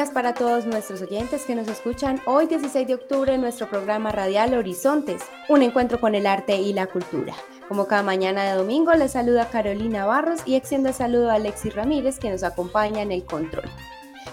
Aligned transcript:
Días 0.00 0.10
para 0.12 0.32
todos 0.32 0.64
nuestros 0.64 1.02
oyentes 1.02 1.44
que 1.44 1.54
nos 1.54 1.68
escuchan 1.68 2.22
hoy 2.24 2.46
16 2.46 2.88
de 2.88 2.94
octubre 2.94 3.34
en 3.34 3.42
nuestro 3.42 3.68
programa 3.68 4.10
radial 4.10 4.54
Horizontes, 4.54 5.20
un 5.50 5.60
encuentro 5.60 6.00
con 6.00 6.14
el 6.14 6.26
arte 6.26 6.56
y 6.56 6.72
la 6.72 6.86
cultura. 6.86 7.34
Como 7.68 7.86
cada 7.86 8.02
mañana 8.02 8.44
de 8.44 8.56
domingo 8.56 8.94
les 8.94 9.12
saluda 9.12 9.50
Carolina 9.50 10.06
Barros 10.06 10.40
y 10.46 10.54
extiendo 10.54 10.88
el 10.88 10.94
saludo 10.94 11.30
a 11.30 11.34
Alexis 11.34 11.74
Ramírez 11.74 12.18
que 12.18 12.30
nos 12.30 12.44
acompaña 12.44 13.02
en 13.02 13.12
el 13.12 13.26
control. 13.26 13.68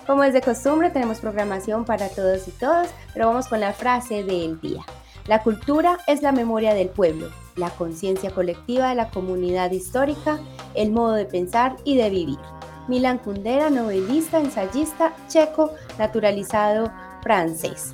Como 0.05 0.23
es 0.23 0.31
de 0.31 0.41
costumbre 0.41 0.89
tenemos 0.89 1.19
programación 1.19 1.83
para 1.83 2.07
todos 2.07 2.47
y 2.47 2.51
todas, 2.51 2.87
pero 3.13 3.27
vamos 3.27 3.49
con 3.49 3.59
la 3.59 3.73
frase 3.73 4.23
del 4.23 4.61
día. 4.61 4.85
La 5.25 5.43
cultura 5.43 5.97
es 6.07 6.21
la 6.21 6.31
memoria 6.31 6.75
del 6.75 6.87
pueblo, 6.87 7.29
la 7.57 7.71
conciencia 7.71 8.31
colectiva 8.31 8.87
de 8.87 8.95
la 8.95 9.09
comunidad 9.09 9.71
histórica, 9.71 10.39
el 10.75 10.91
modo 10.93 11.11
de 11.11 11.25
pensar 11.25 11.75
y 11.83 11.97
de 11.97 12.09
vivir. 12.09 12.39
Milan 12.87 13.17
Kundera, 13.19 13.69
novelista, 13.69 14.39
ensayista 14.39 15.13
checo, 15.27 15.73
naturalizado 15.97 16.91
francés. 17.21 17.93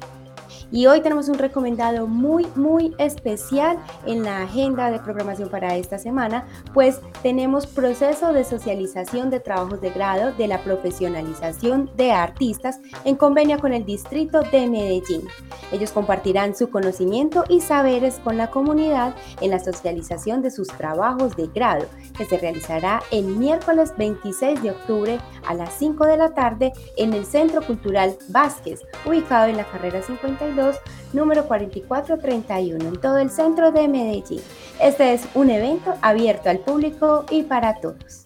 Y 0.74 0.88
hoy 0.88 1.02
tenemos 1.02 1.30
un 1.30 1.38
recomendado 1.38 2.08
muy, 2.08 2.48
muy 2.56 2.96
especial 2.98 3.78
en 4.08 4.24
la 4.24 4.42
agenda 4.42 4.90
de 4.90 4.98
programación 4.98 5.50
para 5.50 5.76
esta 5.76 6.00
semana, 6.00 6.48
pues 6.74 7.00
tenemos 7.22 7.68
proceso 7.68 8.34
de 8.34 8.44
socialización 8.44 9.30
de 9.30 9.40
trabajos 9.40 9.82
de 9.82 9.92
grado 9.92 10.32
de 10.32 10.48
la 10.48 10.64
profesionalización 10.64 11.92
de 11.96 12.12
artistas 12.12 12.80
en 13.06 13.18
convenio 13.18 13.60
con 13.60 13.72
el 13.72 13.86
Distrito 13.86 14.42
de 14.52 14.68
Medellín. 14.68 15.28
Ellos 15.72 15.92
compartirán 15.92 16.56
su 16.56 16.72
conocimiento 16.72 17.44
y 17.50 17.62
saberes 17.62 18.16
con 18.24 18.38
la 18.38 18.50
comunidad 18.50 19.14
en 19.42 19.52
la 19.52 19.60
socialización 19.60 20.42
de 20.42 20.50
sus 20.50 20.70
trabajos 20.70 21.36
de 21.36 21.50
grado, 21.54 21.86
que 22.18 22.26
se 22.26 22.40
realizará 22.40 23.04
el 23.12 23.26
miércoles 23.26 23.94
26 23.96 24.64
de 24.64 24.72
octubre 24.72 25.20
a 25.46 25.54
las 25.54 25.72
5 25.76 26.04
de 26.08 26.18
la 26.18 26.34
tarde 26.34 26.74
en 26.98 27.14
el 27.14 27.28
Centro 27.28 27.62
Cultural 27.62 28.16
Vázquez, 28.30 28.82
ubicado 29.06 29.46
en 29.46 29.58
la 29.58 29.66
carrera 29.66 30.02
52 30.02 30.63
número 31.14 31.46
4431, 31.48 32.88
en 32.88 33.02
todo 33.02 33.18
el 33.18 33.30
centro 33.30 33.72
de 33.72 33.88
Medellín. 33.88 34.42
Este 34.80 35.14
es 35.14 35.28
un 35.34 35.50
evento 35.50 35.94
abierto 36.02 36.50
al 36.50 36.60
público 36.60 37.26
y 37.30 37.44
para 37.44 37.80
todos. 37.80 38.26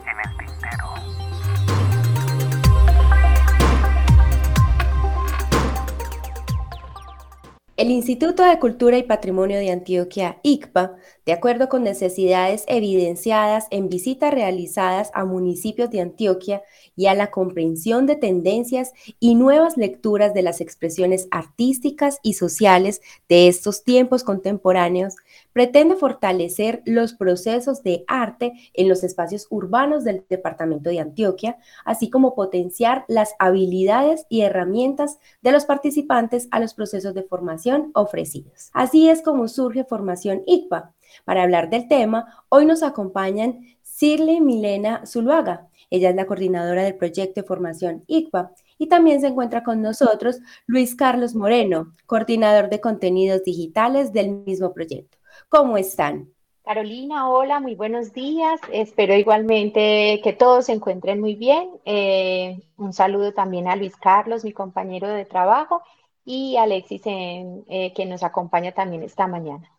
El 7.81 7.89
Instituto 7.89 8.43
de 8.43 8.59
Cultura 8.59 8.99
y 8.99 9.01
Patrimonio 9.01 9.57
de 9.57 9.71
Antioquia, 9.71 10.39
ICPA, 10.43 10.97
de 11.25 11.33
acuerdo 11.33 11.69
con 11.69 11.83
necesidades 11.83 12.63
evidenciadas 12.67 13.67
en 13.69 13.89
visitas 13.89 14.33
realizadas 14.33 15.11
a 15.13 15.25
municipios 15.25 15.89
de 15.91 16.01
Antioquia 16.01 16.63
y 16.95 17.05
a 17.07 17.13
la 17.13 17.29
comprensión 17.29 18.05
de 18.05 18.15
tendencias 18.15 18.91
y 19.19 19.35
nuevas 19.35 19.77
lecturas 19.77 20.33
de 20.33 20.41
las 20.41 20.61
expresiones 20.61 21.27
artísticas 21.31 22.19
y 22.23 22.33
sociales 22.33 23.01
de 23.29 23.47
estos 23.47 23.83
tiempos 23.83 24.23
contemporáneos, 24.23 25.15
pretende 25.53 25.95
fortalecer 25.95 26.81
los 26.85 27.13
procesos 27.13 27.83
de 27.83 28.03
arte 28.07 28.53
en 28.73 28.89
los 28.89 29.03
espacios 29.03 29.47
urbanos 29.49 30.03
del 30.03 30.25
departamento 30.29 30.89
de 30.89 30.99
Antioquia, 30.99 31.57
así 31.85 32.09
como 32.09 32.35
potenciar 32.35 33.05
las 33.07 33.33
habilidades 33.39 34.25
y 34.29 34.41
herramientas 34.41 35.17
de 35.41 35.51
los 35.51 35.65
participantes 35.65 36.47
a 36.51 36.59
los 36.59 36.73
procesos 36.73 37.13
de 37.13 37.23
formación 37.23 37.91
ofrecidos. 37.93 38.69
Así 38.73 39.09
es 39.09 39.21
como 39.21 39.47
surge 39.47 39.83
Formación 39.83 40.43
ICPA. 40.45 40.93
Para 41.25 41.43
hablar 41.43 41.69
del 41.69 41.87
tema, 41.87 42.43
hoy 42.49 42.65
nos 42.65 42.83
acompañan 42.83 43.65
Sirle 43.81 44.41
Milena 44.41 45.05
Zuluaga. 45.05 45.67
Ella 45.89 46.09
es 46.09 46.15
la 46.15 46.25
coordinadora 46.25 46.83
del 46.83 46.95
proyecto 46.95 47.41
de 47.41 47.47
formación 47.47 48.03
ICPA 48.07 48.51
y 48.77 48.87
también 48.87 49.21
se 49.21 49.27
encuentra 49.27 49.63
con 49.63 49.81
nosotros 49.81 50.39
Luis 50.65 50.95
Carlos 50.95 51.35
Moreno, 51.35 51.93
coordinador 52.05 52.69
de 52.69 52.81
contenidos 52.81 53.43
digitales 53.43 54.11
del 54.13 54.31
mismo 54.31 54.73
proyecto. 54.73 55.17
¿Cómo 55.49 55.77
están? 55.77 56.29
Carolina, 56.63 57.29
hola, 57.29 57.59
muy 57.59 57.75
buenos 57.75 58.13
días. 58.13 58.61
Espero 58.71 59.15
igualmente 59.15 60.21
que 60.23 60.31
todos 60.31 60.67
se 60.67 60.73
encuentren 60.73 61.19
muy 61.19 61.35
bien. 61.35 61.69
Eh, 61.85 62.61
un 62.77 62.93
saludo 62.93 63.33
también 63.33 63.67
a 63.67 63.75
Luis 63.75 63.95
Carlos, 63.97 64.45
mi 64.45 64.53
compañero 64.53 65.07
de 65.09 65.25
trabajo, 65.25 65.81
y 66.23 66.55
Alexis, 66.57 67.01
eh, 67.05 67.93
que 67.95 68.05
nos 68.05 68.23
acompaña 68.23 68.71
también 68.71 69.03
esta 69.03 69.27
mañana. 69.27 69.69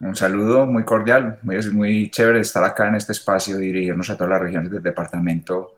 Un 0.00 0.14
saludo 0.14 0.66
muy 0.66 0.84
cordial, 0.84 1.38
muy, 1.42 1.58
muy 1.70 2.10
chévere 2.10 2.40
estar 2.40 2.62
acá 2.62 2.88
en 2.88 2.96
este 2.96 3.12
espacio 3.12 3.58
y 3.58 3.66
dirigirnos 3.66 4.10
a 4.10 4.16
todas 4.16 4.30
las 4.30 4.42
regiones 4.42 4.70
del 4.70 4.82
departamento 4.82 5.76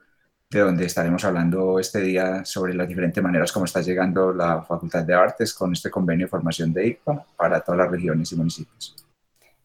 de 0.50 0.60
donde 0.60 0.86
estaremos 0.86 1.24
hablando 1.24 1.78
este 1.78 2.00
día 2.00 2.44
sobre 2.44 2.74
las 2.74 2.88
diferentes 2.88 3.22
maneras 3.22 3.52
como 3.52 3.66
está 3.66 3.82
llegando 3.82 4.32
la 4.32 4.62
Facultad 4.62 5.04
de 5.04 5.14
Artes 5.14 5.52
con 5.52 5.72
este 5.72 5.90
convenio 5.90 6.26
de 6.26 6.30
formación 6.30 6.72
de 6.72 6.86
ICPA 6.88 7.26
para 7.36 7.60
todas 7.60 7.78
las 7.78 7.90
regiones 7.90 8.32
y 8.32 8.36
municipios. 8.36 8.96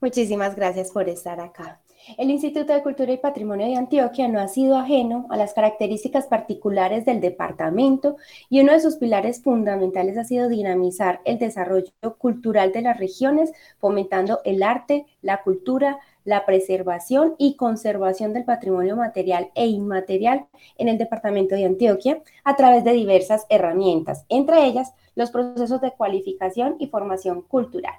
Muchísimas 0.01 0.55
gracias 0.55 0.91
por 0.91 1.07
estar 1.07 1.39
acá. 1.39 1.79
El 2.17 2.29
Instituto 2.29 2.73
de 2.73 2.83
Cultura 2.83 3.13
y 3.13 3.17
Patrimonio 3.17 3.65
de 3.65 3.77
Antioquia 3.77 4.27
no 4.27 4.39
ha 4.39 4.49
sido 4.49 4.77
ajeno 4.77 5.25
a 5.29 5.37
las 5.37 5.53
características 5.53 6.27
particulares 6.27 7.05
del 7.05 7.21
departamento 7.21 8.17
y 8.49 8.59
uno 8.59 8.73
de 8.73 8.81
sus 8.81 8.97
pilares 8.97 9.41
fundamentales 9.41 10.17
ha 10.17 10.25
sido 10.25 10.49
dinamizar 10.49 11.21
el 11.23 11.39
desarrollo 11.39 11.91
cultural 12.17 12.73
de 12.73 12.81
las 12.81 12.97
regiones, 12.97 13.53
fomentando 13.79 14.41
el 14.43 14.63
arte, 14.63 15.05
la 15.21 15.43
cultura, 15.43 15.99
la 16.25 16.45
preservación 16.45 17.35
y 17.37 17.55
conservación 17.55 18.33
del 18.33 18.43
patrimonio 18.43 18.97
material 18.97 19.51
e 19.55 19.67
inmaterial 19.67 20.47
en 20.77 20.89
el 20.89 20.97
departamento 20.97 21.55
de 21.55 21.65
Antioquia 21.65 22.21
a 22.43 22.55
través 22.57 22.83
de 22.83 22.91
diversas 22.91 23.45
herramientas, 23.49 24.25
entre 24.27 24.65
ellas 24.65 24.93
los 25.15 25.31
procesos 25.31 25.79
de 25.79 25.91
cualificación 25.91 26.75
y 26.79 26.87
formación 26.87 27.43
cultural. 27.43 27.95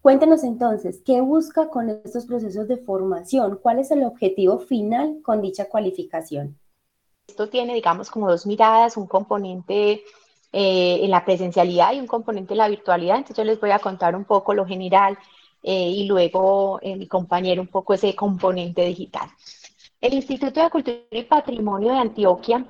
Cuéntenos 0.00 0.44
entonces, 0.44 1.02
¿qué 1.04 1.20
busca 1.20 1.68
con 1.68 1.90
estos 1.90 2.26
procesos 2.26 2.68
de 2.68 2.76
formación? 2.76 3.58
¿Cuál 3.60 3.80
es 3.80 3.90
el 3.90 4.04
objetivo 4.04 4.58
final 4.58 5.18
con 5.22 5.42
dicha 5.42 5.68
cualificación? 5.68 6.58
Esto 7.26 7.48
tiene, 7.48 7.74
digamos, 7.74 8.10
como 8.10 8.30
dos 8.30 8.46
miradas, 8.46 8.96
un 8.96 9.06
componente 9.06 10.02
eh, 10.52 11.00
en 11.02 11.10
la 11.10 11.24
presencialidad 11.24 11.92
y 11.92 12.00
un 12.00 12.06
componente 12.06 12.54
en 12.54 12.58
la 12.58 12.68
virtualidad. 12.68 13.16
Entonces 13.16 13.36
yo 13.36 13.44
les 13.44 13.60
voy 13.60 13.70
a 13.70 13.78
contar 13.80 14.16
un 14.16 14.24
poco 14.24 14.54
lo 14.54 14.64
general 14.64 15.18
eh, 15.62 15.88
y 15.88 16.06
luego 16.06 16.78
eh, 16.80 16.96
mi 16.96 17.06
compañero 17.06 17.60
un 17.60 17.68
poco 17.68 17.92
ese 17.92 18.14
componente 18.14 18.84
digital. 18.84 19.28
El 20.00 20.14
Instituto 20.14 20.62
de 20.62 20.70
Cultura 20.70 20.98
y 21.10 21.24
Patrimonio 21.24 21.92
de 21.92 21.98
Antioquia, 21.98 22.64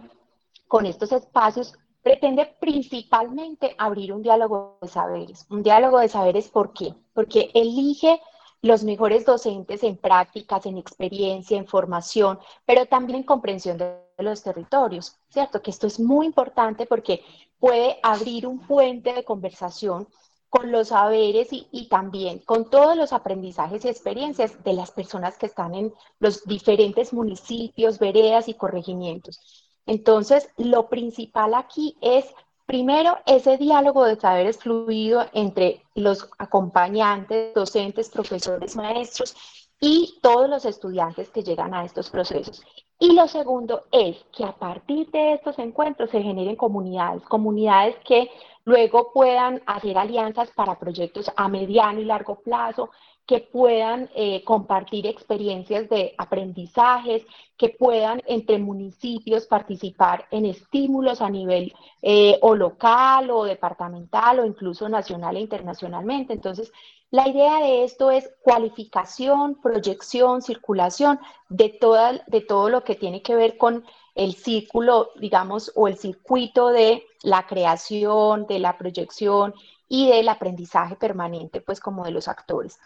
con 0.67 0.87
estos 0.87 1.13
espacios, 1.13 1.75
pretende 2.09 2.47
principalmente 2.59 3.75
abrir 3.77 4.15
un 4.15 4.23
diálogo 4.23 4.79
de 4.81 4.89
saberes. 4.89 5.45
Un 5.51 5.63
diálogo 5.63 5.99
de 5.99 6.09
saberes, 6.09 6.49
¿por 6.49 6.73
qué? 6.73 6.95
Porque 7.13 7.51
elige 7.53 8.19
los 8.63 8.83
mejores 8.83 9.27
docentes 9.27 9.83
en 9.83 9.99
prácticas, 9.99 10.65
en 10.65 10.79
experiencia, 10.79 11.59
en 11.59 11.67
formación, 11.67 12.39
pero 12.65 12.87
también 12.87 13.19
en 13.19 13.25
comprensión 13.25 13.77
de 13.77 13.95
los 14.17 14.43
territorios, 14.43 15.19
¿cierto? 15.29 15.61
Que 15.61 15.71
esto 15.71 15.87
es 15.87 16.01
muy 16.01 16.25
importante 16.25 16.87
porque 16.87 17.23
puede 17.59 17.99
abrir 18.03 18.47
un 18.47 18.59
puente 18.61 19.13
de 19.13 19.23
conversación 19.23 20.09
con 20.49 20.73
los 20.73 20.89
saberes 20.89 21.49
y, 21.51 21.89
también 21.91 22.39
con 22.39 22.71
todos 22.71 22.97
los 22.97 23.13
aprendizajes 23.13 23.85
y 23.85 23.89
experiencias 23.89 24.65
de 24.65 24.73
las 24.73 24.93
personas 24.93 25.37
que 25.37 25.45
están 25.45 25.75
en 25.75 25.93
los 26.21 26.43
diferentes 26.45 27.13
municipios, 27.13 27.99
veredas 27.99 28.49
y 28.49 28.55
corregimientos. 28.55 29.68
Entonces, 29.89 30.51
lo 30.59 30.91
principal 30.91 31.55
aquí 31.55 31.97
es, 32.03 32.27
primero, 32.67 33.17
ese 33.25 33.57
diálogo 33.57 34.05
de 34.05 34.21
saberes 34.21 34.59
fluido 34.59 35.25
entre 35.33 35.83
los 35.95 36.29
acompañantes, 36.39 37.55
docentes, 37.55 38.11
profesores, 38.11 38.77
maestros 38.77 39.35
y 39.81 40.19
todos 40.21 40.51
los 40.51 40.67
estudiantes 40.67 41.31
que 41.31 41.43
llegan 41.43 41.73
a 41.73 41.87
estos 41.87 42.11
procesos. 42.11 42.63
Y 42.99 43.15
lo 43.15 43.27
segundo 43.29 43.85
es 43.91 44.19
que 44.37 44.45
a 44.45 44.53
partir 44.53 45.11
de 45.11 45.33
estos 45.33 45.59
encuentros 45.59 46.11
se 46.11 46.21
generen 46.21 46.57
comunidades, 46.57 47.23
comunidades 47.23 47.97
que 48.05 48.31
luego 48.67 49.11
puedan 49.15 49.63
hacer 49.65 49.97
alianzas 49.97 50.51
para 50.51 50.79
proyectos 50.79 51.31
a 51.35 51.49
mediano 51.49 52.01
y 52.01 52.05
largo 52.05 52.41
plazo, 52.41 52.91
que 53.29 53.41
puedan 53.41 54.09
eh, 54.15 54.43
compartir 54.43 55.07
experiencias 55.07 55.87
de 55.91 56.15
aprendizajes, 56.17 57.27
que 57.59 57.69
puedan 57.69 58.23
entre 58.27 58.59
municipios 58.59 59.47
participar 59.47 60.27
en 60.31 60.47
estímulos 60.47 61.21
a 61.21 61.29
nivel 61.29 61.75
eh, 62.01 62.39
o 62.41 62.55
local 62.55 63.31
o 63.31 63.45
departamental 63.45 64.41
o 64.41 64.47
incluso 64.47 64.89
nacional 64.89 65.37
e 65.37 65.41
internacionalmente. 65.41 66.33
Entonces, 66.33 66.73
la 67.11 67.29
idea 67.29 67.61
de 67.61 67.85
esto 67.85 68.11
es 68.11 68.31
cualificación, 68.41 69.57
proyección, 69.57 70.41
circulación 70.41 71.21
de, 71.51 71.69
toda, 71.69 72.25
de 72.29 72.41
todo 72.41 72.71
lo 72.71 72.83
que 72.83 72.95
tiene 72.95 73.21
que 73.21 73.35
ver 73.35 73.59
con 73.59 73.85
el 74.15 74.37
círculo, 74.37 75.11
digamos, 75.17 75.71
o 75.75 75.87
el 75.87 75.99
circuito 75.99 76.69
de 76.69 77.05
la 77.23 77.47
creación, 77.47 78.47
de 78.47 78.59
la 78.59 78.79
proyección 78.79 79.53
y 79.87 80.09
del 80.09 80.31
aprendizaje 80.31 80.97
permanente, 80.97 81.61
pues 81.61 81.79
como 81.79 82.05
de 82.05 82.13
los 82.13 82.27
actores. 82.27 82.79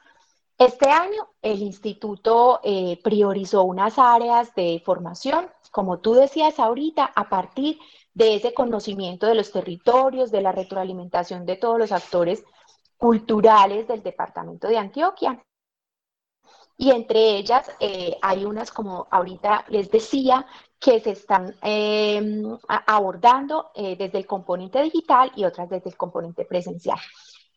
Este 0.59 0.89
año 0.91 1.29
el 1.41 1.63
instituto 1.63 2.61
eh, 2.63 3.01
priorizó 3.03 3.65
unas 3.65 3.99
áreas 3.99 4.55
de 4.55 4.83
formación, 4.85 5.51
como 5.71 5.99
tú 6.01 6.15
decías 6.15 6.59
ahorita, 6.59 7.13
a 7.15 7.29
partir 7.29 7.79
de 8.15 8.35
ese 8.35 8.53
conocimiento 8.55 9.27
de 9.27 9.35
los 9.35 9.51
territorios, 9.51 10.31
de 10.31 10.43
la 10.43 10.53
retroalimentación 10.53 11.47
de 11.47 11.57
todos 11.57 11.79
los 11.79 11.93
actores 11.93 12.45
culturales 12.97 13.89
del 13.89 14.03
departamento 14.03 14.69
de 14.69 14.79
Antioquia. 14.79 15.43
Y 16.77 16.91
entre 16.91 17.37
ellas 17.37 17.71
eh, 17.81 18.17
hay 18.23 18.45
unas, 18.45 18.71
como 18.71 19.07
ahorita 19.11 19.65
les 19.69 19.91
decía, 19.91 20.47
que 20.79 21.01
se 21.01 21.11
están 21.11 21.55
em, 21.63 22.59
abordando 22.69 23.71
eh, 23.75 23.95
desde 23.97 24.19
el 24.19 24.27
componente 24.27 24.83
digital 24.83 25.31
y 25.37 25.45
otras 25.45 25.71
desde 25.71 25.91
el 25.91 25.97
componente 25.97 26.45
presencial. 26.45 26.99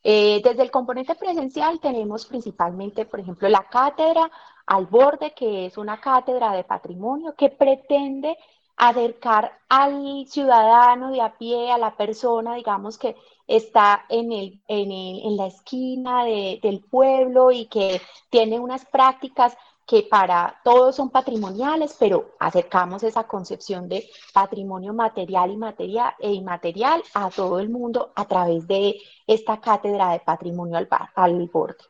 Eh, 0.08 0.40
desde 0.44 0.62
el 0.62 0.70
componente 0.70 1.16
presencial 1.16 1.80
tenemos 1.80 2.28
principalmente, 2.28 3.06
por 3.06 3.20
ejemplo, 3.20 3.50
la 3.50 3.68
cátedra 3.68 4.30
al 4.68 4.86
borde, 4.86 5.34
que 5.34 5.66
es 5.66 5.80
una 5.80 6.00
cátedra 6.00 6.52
de 6.52 6.64
patrimonio 6.64 7.34
que 7.36 7.50
pretende 7.50 8.38
acercar 8.78 9.58
al 9.68 10.28
ciudadano 10.28 11.10
de 11.10 11.22
a 11.22 11.36
pie, 11.36 11.72
a 11.72 11.80
la 11.80 11.98
persona, 11.98 12.54
digamos, 12.54 13.00
que 13.00 13.16
está 13.48 14.06
en, 14.10 14.32
el, 14.32 14.62
en, 14.68 15.38
la 15.38 15.48
esquina 15.48 16.24
del 16.24 16.86
pueblo 16.88 17.52
y 17.52 17.66
que 17.66 18.00
tiene 18.30 18.60
unas 18.60 18.86
prácticas 18.86 19.58
que 19.86 20.04
para 20.04 20.60
todos 20.64 20.96
son 20.96 21.10
patrimoniales, 21.10 21.96
pero 22.00 22.32
acercamos 22.40 23.04
esa 23.04 23.26
concepción 23.26 23.88
de 23.88 24.10
patrimonio 24.34 24.94
material 24.94 25.52
y 25.52 25.58
material, 25.58 26.14
e 26.20 26.32
inmaterial 26.34 27.04
a 27.14 27.30
todo 27.30 27.60
el 27.60 27.70
mundo 27.70 28.12
a 28.16 28.26
través 28.26 28.68
de 28.68 29.00
esta 29.28 29.62
cátedra 29.62 30.12
de 30.12 30.20
patrimonio 30.20 30.78
al, 30.78 30.88
al 31.14 31.50
borde. 31.50 31.84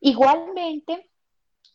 Igualmente, 0.00 1.10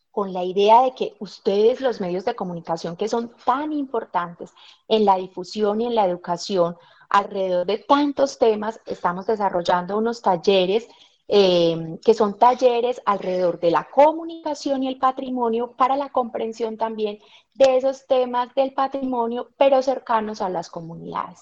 con 0.10 0.34
la 0.34 0.44
idea 0.44 0.84
de 0.84 0.96
que 0.96 1.16
ustedes, 1.20 1.82
los 1.82 2.02
medios 2.02 2.26
de 2.26 2.36
comunicación 2.36 2.96
que 2.96 3.10
son 3.10 3.36
tan 3.46 3.72
importantes 3.74 4.52
en 4.88 5.06
la 5.06 5.18
difusión 5.18 5.82
y 5.82 5.86
en 5.86 5.96
la 5.96 6.06
educación 6.06 6.78
alrededor 7.10 7.68
de 7.68 7.78
tantos 7.80 8.38
temas, 8.38 8.80
estamos 8.86 9.28
desarrollando 9.28 9.98
unos 9.98 10.22
talleres 10.22 10.88
Em, 11.30 11.98
que 12.00 12.14
son 12.14 12.38
talleres 12.38 13.02
alrededor 13.06 13.60
de 13.60 13.70
la 13.70 13.90
comunicación 13.90 14.84
y 14.84 14.88
el 14.88 14.98
patrimonio 14.98 15.74
para 15.74 15.98
la 15.98 16.10
comprensión 16.10 16.78
también 16.78 17.20
de 17.54 17.76
esos 17.76 18.08
temas 18.08 18.56
del 18.56 18.74
patrimonio, 18.74 19.50
pero 19.58 19.82
cercanos 19.82 20.42
a 20.42 20.48
las 20.48 20.70
comunidades. 20.70 21.42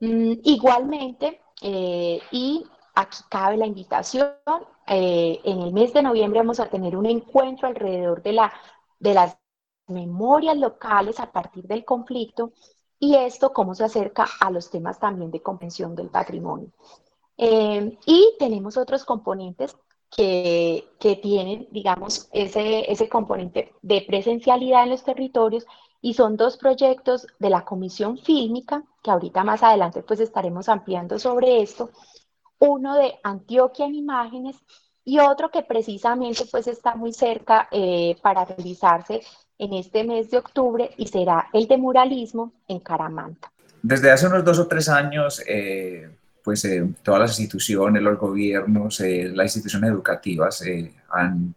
Mm, 0.00 0.32
igualmente, 0.44 1.40
eh, 1.62 2.20
y 2.30 2.64
aquí 2.94 3.18
cabe 3.30 3.56
la 3.56 3.66
invitación, 3.66 4.28
eh, 4.86 5.40
en 5.44 5.62
el 5.62 5.72
mes 5.72 5.94
de 5.94 6.02
noviembre 6.02 6.40
vamos 6.40 6.60
a 6.60 6.68
tener 6.68 6.94
un 6.94 7.06
encuentro 7.06 7.68
alrededor 7.68 8.22
de, 8.22 8.32
la, 8.34 8.52
de 8.98 9.14
las 9.14 9.38
memorias 9.88 10.58
locales 10.58 11.20
a 11.20 11.32
partir 11.32 11.66
del 11.66 11.86
conflicto 11.86 12.52
y 12.98 13.14
esto 13.14 13.52
cómo 13.54 13.74
se 13.74 13.84
acerca 13.84 14.26
a 14.40 14.50
los 14.50 14.70
temas 14.70 14.98
también 14.98 15.30
de 15.30 15.42
comprensión 15.42 15.94
del 15.94 16.10
patrimonio. 16.10 16.70
Eh, 17.38 17.98
y 18.06 18.34
tenemos 18.38 18.76
otros 18.76 19.04
componentes 19.04 19.76
que, 20.14 20.88
que, 20.98 21.16
tienen, 21.16 21.68
digamos, 21.70 22.28
ese, 22.32 22.90
ese 22.90 23.08
componente 23.08 23.72
de 23.82 24.04
presencialidad 24.06 24.84
en 24.84 24.90
los 24.90 25.04
territorios 25.04 25.66
y 26.00 26.14
son 26.14 26.36
dos 26.36 26.56
proyectos 26.56 27.26
de 27.38 27.50
la 27.50 27.64
Comisión 27.64 28.18
Fílmica, 28.18 28.84
que 29.02 29.10
ahorita 29.10 29.44
más 29.44 29.62
adelante 29.62 30.02
pues 30.02 30.20
estaremos 30.20 30.68
ampliando 30.68 31.18
sobre 31.18 31.60
esto, 31.60 31.90
uno 32.58 32.96
de 32.96 33.14
Antioquia 33.22 33.86
en 33.86 33.94
imágenes 33.94 34.56
y 35.04 35.18
otro 35.18 35.50
que 35.50 35.62
precisamente 35.62 36.44
pues 36.50 36.66
está 36.66 36.94
muy 36.94 37.12
cerca 37.12 37.68
eh, 37.70 38.16
para 38.22 38.44
realizarse 38.44 39.22
en 39.58 39.74
este 39.74 40.04
mes 40.04 40.30
de 40.30 40.38
octubre 40.38 40.90
y 40.96 41.06
será 41.06 41.48
el 41.52 41.66
de 41.66 41.76
muralismo 41.76 42.52
en 42.68 42.80
Caramanta. 42.80 43.52
Desde 43.82 44.10
hace 44.10 44.26
unos 44.26 44.44
dos 44.44 44.58
o 44.58 44.66
tres 44.66 44.88
años, 44.88 45.42
eh, 45.46 46.10
pues 46.46 46.64
eh, 46.64 46.88
todas 47.02 47.22
las 47.22 47.40
instituciones, 47.40 48.00
los 48.00 48.16
gobiernos, 48.16 49.00
eh, 49.00 49.32
las 49.34 49.46
instituciones 49.46 49.90
educativas 49.90 50.62
eh, 50.62 50.94
han 51.10 51.52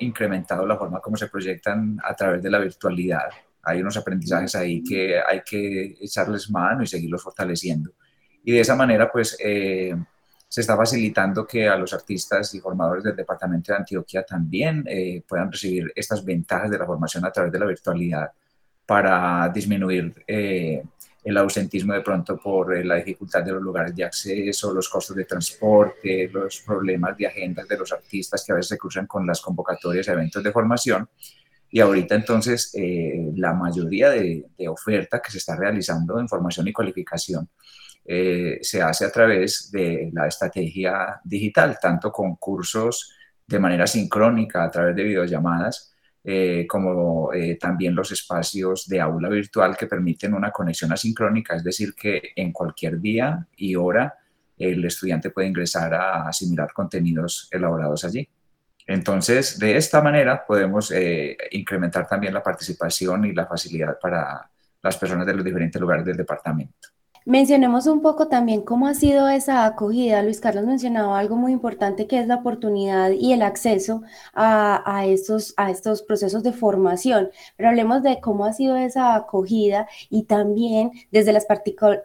incrementado 0.00 0.66
la 0.66 0.76
forma 0.76 0.98
como 1.00 1.16
se 1.16 1.28
proyectan 1.28 1.96
a 2.02 2.12
través 2.16 2.42
de 2.42 2.50
la 2.50 2.58
virtualidad. 2.58 3.28
Hay 3.62 3.80
unos 3.80 3.96
aprendizajes 3.96 4.56
ahí 4.56 4.82
que 4.82 5.20
hay 5.20 5.42
que 5.42 5.96
echarles 6.00 6.50
mano 6.50 6.82
y 6.82 6.88
seguirlos 6.88 7.22
fortaleciendo. 7.22 7.92
Y 8.42 8.50
de 8.50 8.60
esa 8.60 8.74
manera, 8.74 9.12
pues, 9.12 9.36
se 9.38 10.60
está 10.60 10.76
facilitando 10.76 11.46
que 11.46 11.68
a 11.68 11.76
los 11.76 11.94
artistas 11.94 12.52
y 12.54 12.60
formadores 12.60 13.04
del 13.04 13.14
departamento 13.14 13.72
de 13.72 13.78
Antioquia 13.78 14.24
también 14.24 14.84
puedan 15.26 15.52
recibir 15.52 15.92
estas 15.94 16.24
ventajas 16.24 16.68
de 16.68 16.78
la 16.78 16.84
formación 16.84 17.24
a 17.24 17.30
través 17.30 17.52
de 17.52 17.60
la 17.60 17.66
virtualidad 17.66 18.32
para 18.84 19.48
disminuir 19.54 20.24
el 21.28 21.36
ausentismo 21.36 21.92
de 21.92 22.00
pronto 22.00 22.38
por 22.38 22.74
eh, 22.74 22.82
la 22.82 22.94
dificultad 22.96 23.42
de 23.42 23.52
los 23.52 23.62
lugares 23.62 23.94
de 23.94 24.02
acceso, 24.02 24.72
los 24.72 24.88
costos 24.88 25.14
de 25.14 25.26
transporte, 25.26 26.28
los 26.32 26.60
problemas 26.60 27.16
de 27.18 27.26
agendas 27.26 27.68
de 27.68 27.76
los 27.76 27.92
artistas 27.92 28.42
que 28.44 28.52
a 28.52 28.54
veces 28.54 28.68
se 28.70 28.78
cruzan 28.78 29.06
con 29.06 29.26
las 29.26 29.42
convocatorias 29.42 30.08
a 30.08 30.12
eventos 30.12 30.42
de 30.42 30.50
formación. 30.52 31.06
Y 31.70 31.80
ahorita 31.80 32.14
entonces 32.14 32.74
eh, 32.74 33.30
la 33.36 33.52
mayoría 33.52 34.08
de, 34.08 34.46
oferta 34.68 35.20
que 35.20 35.30
se 35.30 35.36
está 35.36 35.54
realizando 35.54 36.18
en 36.18 36.28
formación 36.28 36.66
y 36.66 36.72
cualificación 36.72 37.46
eh, 38.06 38.58
se 38.62 38.80
hace 38.80 39.04
a 39.04 39.12
través 39.12 39.70
de 39.70 40.08
la 40.14 40.26
estrategia 40.28 41.20
digital, 41.22 41.78
tanto 41.78 42.10
con 42.10 42.36
cursos 42.36 43.12
de 43.46 43.58
manera 43.58 43.86
sincrónica 43.86 44.64
a 44.64 44.70
través 44.70 44.96
de 44.96 45.02
videollamadas, 45.04 45.94
eh, 46.24 46.66
como 46.68 47.32
eh, 47.32 47.56
también 47.56 47.94
los 47.94 48.12
espacios 48.12 48.86
de 48.88 49.00
aula 49.00 49.28
virtual 49.28 49.76
que 49.76 49.86
permiten 49.86 50.34
una 50.34 50.50
conexión 50.50 50.92
asincrónica, 50.92 51.56
es 51.56 51.64
decir, 51.64 51.94
que 51.94 52.32
en 52.36 52.52
cualquier 52.52 53.00
día 53.00 53.46
y 53.56 53.74
hora 53.76 54.14
el 54.58 54.84
estudiante 54.84 55.30
puede 55.30 55.48
ingresar 55.48 55.94
a 55.94 56.28
asimilar 56.28 56.72
contenidos 56.72 57.48
elaborados 57.50 58.04
allí. 58.04 58.28
Entonces, 58.86 59.58
de 59.58 59.76
esta 59.76 60.00
manera 60.00 60.44
podemos 60.46 60.90
eh, 60.90 61.36
incrementar 61.52 62.08
también 62.08 62.34
la 62.34 62.42
participación 62.42 63.26
y 63.26 63.32
la 63.32 63.46
facilidad 63.46 63.98
para 64.00 64.50
las 64.82 64.96
personas 64.96 65.26
de 65.26 65.34
los 65.34 65.44
diferentes 65.44 65.80
lugares 65.80 66.04
del 66.04 66.16
departamento. 66.16 66.88
Mencionemos 67.28 67.86
un 67.86 68.00
poco 68.00 68.28
también 68.28 68.62
cómo 68.62 68.86
ha 68.86 68.94
sido 68.94 69.28
esa 69.28 69.66
acogida. 69.66 70.22
Luis 70.22 70.40
Carlos 70.40 70.64
mencionaba 70.64 71.18
algo 71.18 71.36
muy 71.36 71.52
importante 71.52 72.06
que 72.06 72.18
es 72.18 72.26
la 72.26 72.36
oportunidad 72.36 73.10
y 73.10 73.34
el 73.34 73.42
acceso 73.42 74.00
a, 74.32 75.04
estos, 75.04 75.52
a 75.58 75.70
estos 75.70 76.00
procesos 76.00 76.42
de 76.42 76.54
formación. 76.54 77.28
Pero 77.58 77.68
hablemos 77.68 78.02
de 78.02 78.18
cómo 78.22 78.46
ha 78.46 78.54
sido 78.54 78.76
esa 78.76 79.14
acogida 79.14 79.86
y 80.08 80.22
también 80.22 80.92
desde 81.10 81.34
las 81.34 81.46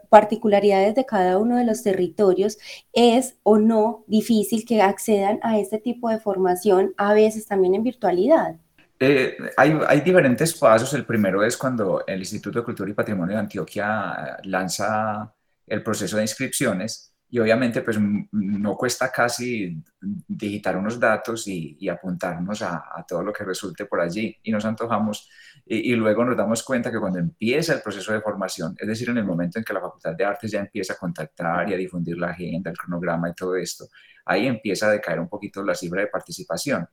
particularidades 0.09 0.93
de 0.93 1.05
cada 1.05 1.37
uno 1.39 1.55
de 1.55 1.63
los 1.63 1.83
territorios, 1.83 2.57
es 2.91 3.37
o 3.43 3.57
no 3.57 4.03
difícil 4.07 4.65
que 4.65 4.81
accedan 4.81 5.39
a 5.41 5.57
este 5.57 5.77
tipo 5.77 6.09
de 6.09 6.19
formación, 6.19 6.93
a 6.97 7.13
veces 7.13 7.47
también 7.47 7.75
en 7.75 7.83
virtualidad. 7.83 8.57
Eh, 8.99 9.37
hay, 9.57 10.01
diferentes 10.01 10.53
pasos. 10.53 10.93
El 10.93 11.05
primero 11.05 11.43
es 11.43 11.57
cuando 11.57 12.05
el 12.05 12.19
Instituto 12.19 12.59
de 12.59 12.65
Cultura 12.65 12.89
y 12.89 12.93
Patrimonio 12.93 13.35
de 13.35 13.41
Antioquia 13.41 14.37
lanza 14.43 15.33
el 15.67 15.83
proceso 15.83 16.17
de 16.17 16.23
inscripciones 16.23 17.13
y 17.29 17.39
obviamente 17.39 17.81
pues 17.81 17.97
no 17.99 18.77
cuesta 18.77 19.11
casi 19.11 19.81
digitar 20.27 20.77
unos 20.77 20.99
datos 20.99 21.47
y, 21.47 21.89
apuntarnos 21.89 22.61
a, 22.61 23.03
todo 23.07 23.23
lo 23.23 23.33
que 23.33 23.43
resulte 23.43 23.85
por 23.85 24.01
allí 24.01 24.37
y 24.43 24.51
nos 24.51 24.63
antojamos 24.65 25.27
y, 25.65 25.95
luego 25.95 26.23
nos 26.25 26.37
damos 26.37 26.61
cuenta 26.61 26.91
que 26.91 26.99
cuando 26.99 27.17
empieza 27.17 27.73
el 27.73 27.81
proceso 27.81 28.13
de 28.13 28.21
formación, 28.21 28.75
es 28.77 28.87
decir, 28.87 29.09
en 29.09 29.17
el 29.17 29.25
momento 29.25 29.57
en 29.57 29.65
que 29.65 29.73
la 29.73 29.81
Facultad 29.81 30.13
de 30.15 30.25
Artes 30.25 30.51
ya 30.51 30.59
empieza 30.59 30.93
a 30.93 30.97
contactar 30.97 31.67
y 31.69 31.73
a 31.73 31.77
difundir 31.77 32.19
la 32.19 32.29
agenda, 32.29 32.69
el 32.69 32.77
cronograma 32.77 33.29
y 33.29 33.33
todo 33.33 33.55
esto, 33.55 33.87
ahí 34.25 34.45
empieza 34.45 34.87
a 34.87 34.91
decaer 34.91 35.19
un 35.19 35.27
poquito 35.27 35.63
la 35.63 35.73
cifra 35.73 36.01
de 36.01 36.07
participación 36.07 36.87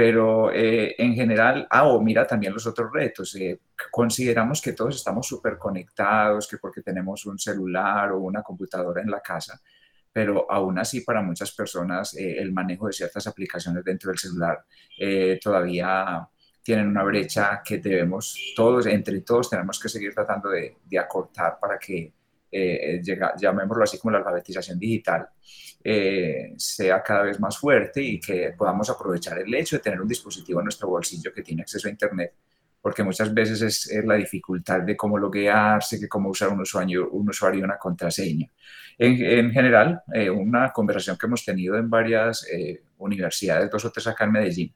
pero 0.00 0.50
eh, 0.50 0.94
en 0.96 1.14
general, 1.14 1.66
ah, 1.68 1.86
o 1.86 2.00
mira 2.00 2.26
también 2.26 2.54
los 2.54 2.66
otros 2.66 2.90
retos. 2.90 3.34
Eh, 3.34 3.60
consideramos 3.90 4.62
que 4.62 4.72
todos 4.72 4.96
estamos 4.96 5.28
súper 5.28 5.58
conectados, 5.58 6.48
que 6.48 6.56
porque 6.56 6.80
tenemos 6.80 7.26
un 7.26 7.38
celular 7.38 8.12
o 8.12 8.20
una 8.20 8.42
computadora 8.42 9.02
en 9.02 9.10
la 9.10 9.20
casa, 9.20 9.60
pero 10.10 10.50
aún 10.50 10.78
así 10.78 11.02
para 11.02 11.20
muchas 11.20 11.52
personas 11.52 12.16
eh, 12.16 12.38
el 12.38 12.50
manejo 12.50 12.86
de 12.86 12.94
ciertas 12.94 13.26
aplicaciones 13.26 13.84
dentro 13.84 14.08
del 14.10 14.18
celular 14.18 14.64
todavía 15.42 16.26
tienen 16.62 16.86
una 16.86 17.02
brecha 17.04 17.60
que 17.62 17.76
debemos 17.76 18.54
todos, 18.56 18.86
entre 18.86 19.20
todos, 19.20 19.50
tenemos 19.50 19.78
que 19.78 19.90
seguir 19.90 20.14
tratando 20.14 20.48
de, 20.48 20.78
de 20.82 20.98
acortar 20.98 21.58
para 21.60 21.78
que 21.78 22.14
eh, 22.50 23.00
llega, 23.02 23.34
llamémoslo 23.36 23.84
así 23.84 23.98
como 23.98 24.12
la 24.12 24.18
alfabetización 24.18 24.78
digital, 24.78 25.28
eh, 25.82 26.52
sea 26.56 27.02
cada 27.02 27.22
vez 27.22 27.38
más 27.38 27.56
fuerte 27.58 28.02
y 28.02 28.20
que 28.20 28.54
podamos 28.56 28.90
aprovechar 28.90 29.38
el 29.38 29.54
hecho 29.54 29.76
de 29.76 29.82
tener 29.82 30.00
un 30.00 30.08
dispositivo 30.08 30.60
en 30.60 30.64
nuestro 30.64 30.88
bolsillo 30.88 31.32
que 31.32 31.42
tiene 31.42 31.62
acceso 31.62 31.88
a 31.88 31.90
Internet, 31.90 32.34
porque 32.80 33.02
muchas 33.02 33.32
veces 33.32 33.62
es, 33.62 34.04
la 34.04 34.14
dificultad 34.14 34.80
de 34.80 34.96
cómo 34.96 35.18
loguearse, 35.18 36.00
que 36.00 36.08
cómo 36.08 36.30
usar 36.30 36.48
un 36.48 36.60
usuario, 36.60 37.10
un 37.10 37.28
usuario 37.28 37.60
y 37.60 37.64
una 37.64 37.78
contraseña. 37.78 38.50
En, 38.98 39.22
en 39.24 39.50
general, 39.50 40.02
eh, 40.12 40.28
una 40.28 40.72
conversación 40.72 41.16
que 41.16 41.26
hemos 41.26 41.44
tenido 41.44 41.76
en 41.76 41.88
varias 41.88 42.46
universidades, 42.98 43.70
dos 43.70 43.84
o 43.84 43.90
tres 43.90 44.06
acá 44.06 44.24
en 44.24 44.32
Medellín, 44.32 44.74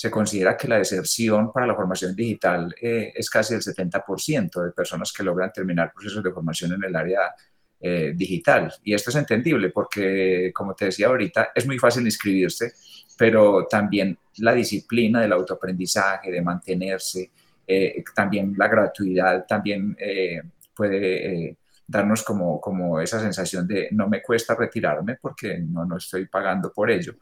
se 0.00 0.10
considera 0.10 0.56
que 0.56 0.66
la 0.66 0.78
deserción 0.78 1.52
para 1.52 1.66
la 1.66 1.74
formación 1.74 2.16
digital 2.16 2.74
eh, 2.80 3.12
es 3.14 3.28
casi 3.28 3.52
el 3.52 3.60
70% 3.60 4.64
de 4.64 4.70
personas 4.72 5.12
que 5.12 5.22
logran 5.22 5.52
terminar 5.52 5.92
procesos 5.92 6.24
de 6.24 6.32
formación 6.32 6.72
en 6.72 6.84
el 6.84 6.96
área 6.96 7.34
eh, 7.78 8.14
digital. 8.16 8.72
Y 8.82 8.94
esto 8.94 9.10
es 9.10 9.16
entendible 9.16 9.68
porque, 9.68 10.52
como 10.54 10.74
te 10.74 10.86
decía 10.86 11.08
ahorita, 11.08 11.50
es 11.54 11.66
muy 11.66 11.78
fácil 11.78 12.06
inscribirse, 12.06 12.72
pero 13.18 13.66
también 13.66 14.16
la 14.38 14.54
disciplina 14.54 15.20
del 15.20 15.34
autoaprendizaje, 15.34 16.30
de 16.30 16.40
mantenerse, 16.40 17.30
eh, 17.66 18.02
también 18.14 18.54
la 18.56 18.68
gratuidad, 18.68 19.44
también 19.46 19.94
puede 20.74 21.58
darnos 21.86 22.22
como, 22.22 22.58
como 22.58 23.02
esa 23.02 23.20
sensación 23.20 23.66
de 23.66 23.88
no 23.90 24.08
me 24.08 24.22
cuesta 24.22 24.54
retirarme 24.54 25.18
porque 25.20 25.58
no, 25.58 25.84
no 25.84 25.98
estoy 25.98 26.24
pagando 26.24 26.72
por 26.72 26.90
ello 26.90 27.16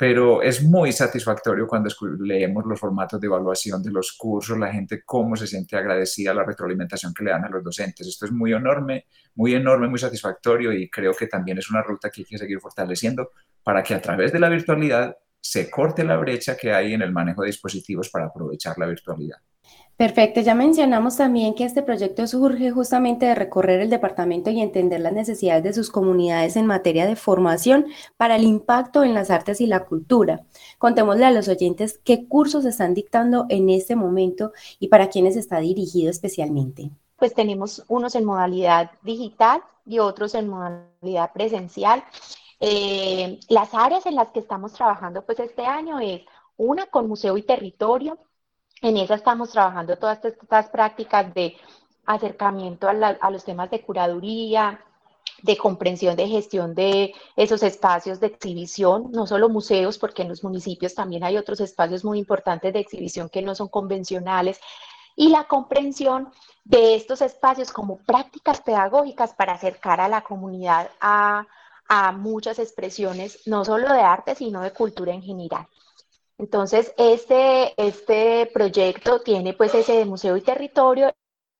pero 0.00 0.40
es 0.40 0.62
muy 0.62 0.92
satisfactorio 0.92 1.66
cuando 1.66 1.90
leemos 2.20 2.64
los 2.64 2.80
formatos 2.80 3.20
de 3.20 3.26
evaluación 3.26 3.82
de 3.82 3.90
los 3.90 4.12
cursos, 4.12 4.58
la 4.58 4.72
gente 4.72 5.02
cómo 5.04 5.36
se 5.36 5.46
siente 5.46 5.76
agradecida 5.76 6.32
la 6.32 6.42
retroalimentación 6.42 7.12
que 7.12 7.22
le 7.22 7.32
dan 7.32 7.44
a 7.44 7.50
los 7.50 7.62
docentes. 7.62 8.06
Esto 8.06 8.24
es 8.24 8.32
muy 8.32 8.54
enorme, 8.54 9.08
muy 9.34 9.52
enorme, 9.52 9.88
muy 9.88 9.98
satisfactorio 9.98 10.72
y 10.72 10.88
creo 10.88 11.12
que 11.12 11.26
también 11.26 11.58
es 11.58 11.68
una 11.68 11.82
ruta 11.82 12.08
que 12.08 12.22
hay 12.22 12.24
que 12.24 12.38
seguir 12.38 12.58
fortaleciendo 12.60 13.32
para 13.62 13.82
que 13.82 13.92
a 13.92 14.00
través 14.00 14.32
de 14.32 14.40
la 14.40 14.48
virtualidad 14.48 15.14
se 15.38 15.68
corte 15.68 16.02
la 16.02 16.16
brecha 16.16 16.56
que 16.56 16.72
hay 16.72 16.94
en 16.94 17.02
el 17.02 17.12
manejo 17.12 17.42
de 17.42 17.48
dispositivos 17.48 18.08
para 18.08 18.24
aprovechar 18.24 18.78
la 18.78 18.86
virtualidad. 18.86 19.36
Perfecto, 20.00 20.40
ya 20.40 20.54
mencionamos 20.54 21.18
también 21.18 21.52
que 21.52 21.64
este 21.64 21.82
proyecto 21.82 22.26
surge 22.26 22.70
justamente 22.70 23.26
de 23.26 23.34
recorrer 23.34 23.82
el 23.82 23.90
departamento 23.90 24.48
y 24.48 24.62
entender 24.62 24.98
las 25.02 25.12
necesidades 25.12 25.62
de 25.62 25.74
sus 25.74 25.90
comunidades 25.90 26.56
en 26.56 26.64
materia 26.64 27.04
de 27.04 27.16
formación 27.16 27.84
para 28.16 28.36
el 28.36 28.44
impacto 28.44 29.04
en 29.04 29.12
las 29.12 29.30
artes 29.30 29.60
y 29.60 29.66
la 29.66 29.84
cultura. 29.84 30.40
Contémosle 30.78 31.26
a 31.26 31.30
los 31.30 31.48
oyentes 31.48 32.00
qué 32.02 32.26
cursos 32.26 32.64
están 32.64 32.94
dictando 32.94 33.44
en 33.50 33.68
este 33.68 33.94
momento 33.94 34.52
y 34.78 34.88
para 34.88 35.10
quiénes 35.10 35.36
está 35.36 35.58
dirigido 35.60 36.10
especialmente. 36.10 36.90
Pues 37.18 37.34
tenemos 37.34 37.84
unos 37.86 38.14
en 38.14 38.24
modalidad 38.24 38.92
digital 39.02 39.60
y 39.84 39.98
otros 39.98 40.34
en 40.34 40.48
modalidad 40.48 41.30
presencial. 41.34 42.02
Eh, 42.58 43.38
las 43.50 43.74
áreas 43.74 44.06
en 44.06 44.14
las 44.14 44.28
que 44.28 44.40
estamos 44.40 44.72
trabajando 44.72 45.20
pues 45.26 45.38
este 45.40 45.66
año 45.66 46.00
es 46.00 46.22
una 46.56 46.86
con 46.86 47.06
museo 47.06 47.36
y 47.36 47.42
territorio, 47.42 48.16
en 48.82 48.96
esa 48.96 49.14
estamos 49.14 49.50
trabajando 49.50 49.96
todas 49.96 50.24
estas 50.24 50.68
prácticas 50.68 51.32
de 51.34 51.56
acercamiento 52.06 52.88
a, 52.88 53.30
los 53.30 53.44
temas 53.44 53.70
de 53.70 53.82
curaduría, 53.82 54.80
de 55.42 55.56
comprensión 55.56 56.16
de 56.16 56.28
gestión 56.28 56.74
de 56.74 57.14
esos 57.36 57.62
espacios 57.62 58.20
de 58.20 58.28
exhibición, 58.28 59.10
no 59.12 59.26
solo 59.26 59.48
museos, 59.48 59.98
porque 59.98 60.22
en 60.22 60.28
los 60.28 60.42
municipios 60.42 60.94
también 60.94 61.24
hay 61.24 61.36
otros 61.36 61.60
espacios 61.60 62.04
muy 62.04 62.18
importantes 62.18 62.72
de 62.72 62.80
exhibición 62.80 63.28
que 63.28 63.42
no 63.42 63.54
son 63.54 63.68
convencionales, 63.68 64.60
y 65.16 65.28
la 65.28 65.44
comprensión 65.44 66.30
de 66.64 66.94
estos 66.94 67.20
espacios 67.20 67.72
como 67.72 67.98
prácticas 67.98 68.60
pedagógicas 68.60 69.34
para 69.34 69.52
acercar 69.52 70.00
a 70.00 70.08
la 70.08 70.22
comunidad 70.22 70.90
a, 71.00 71.46
muchas 72.14 72.60
expresiones, 72.60 73.40
no 73.46 73.64
solo 73.64 73.92
de 73.92 74.00
arte, 74.00 74.36
sino 74.36 74.60
de 74.62 74.72
cultura 74.72 75.12
en 75.12 75.22
general. 75.22 75.66
Entonces, 76.40 76.94
este, 76.96 77.74
este 77.76 78.50
proyecto 78.54 79.20
tiene 79.20 79.52
pues 79.52 79.74
ese 79.74 79.92
de 79.92 80.06
museo 80.06 80.38
y 80.38 80.40
territorio 80.40 81.12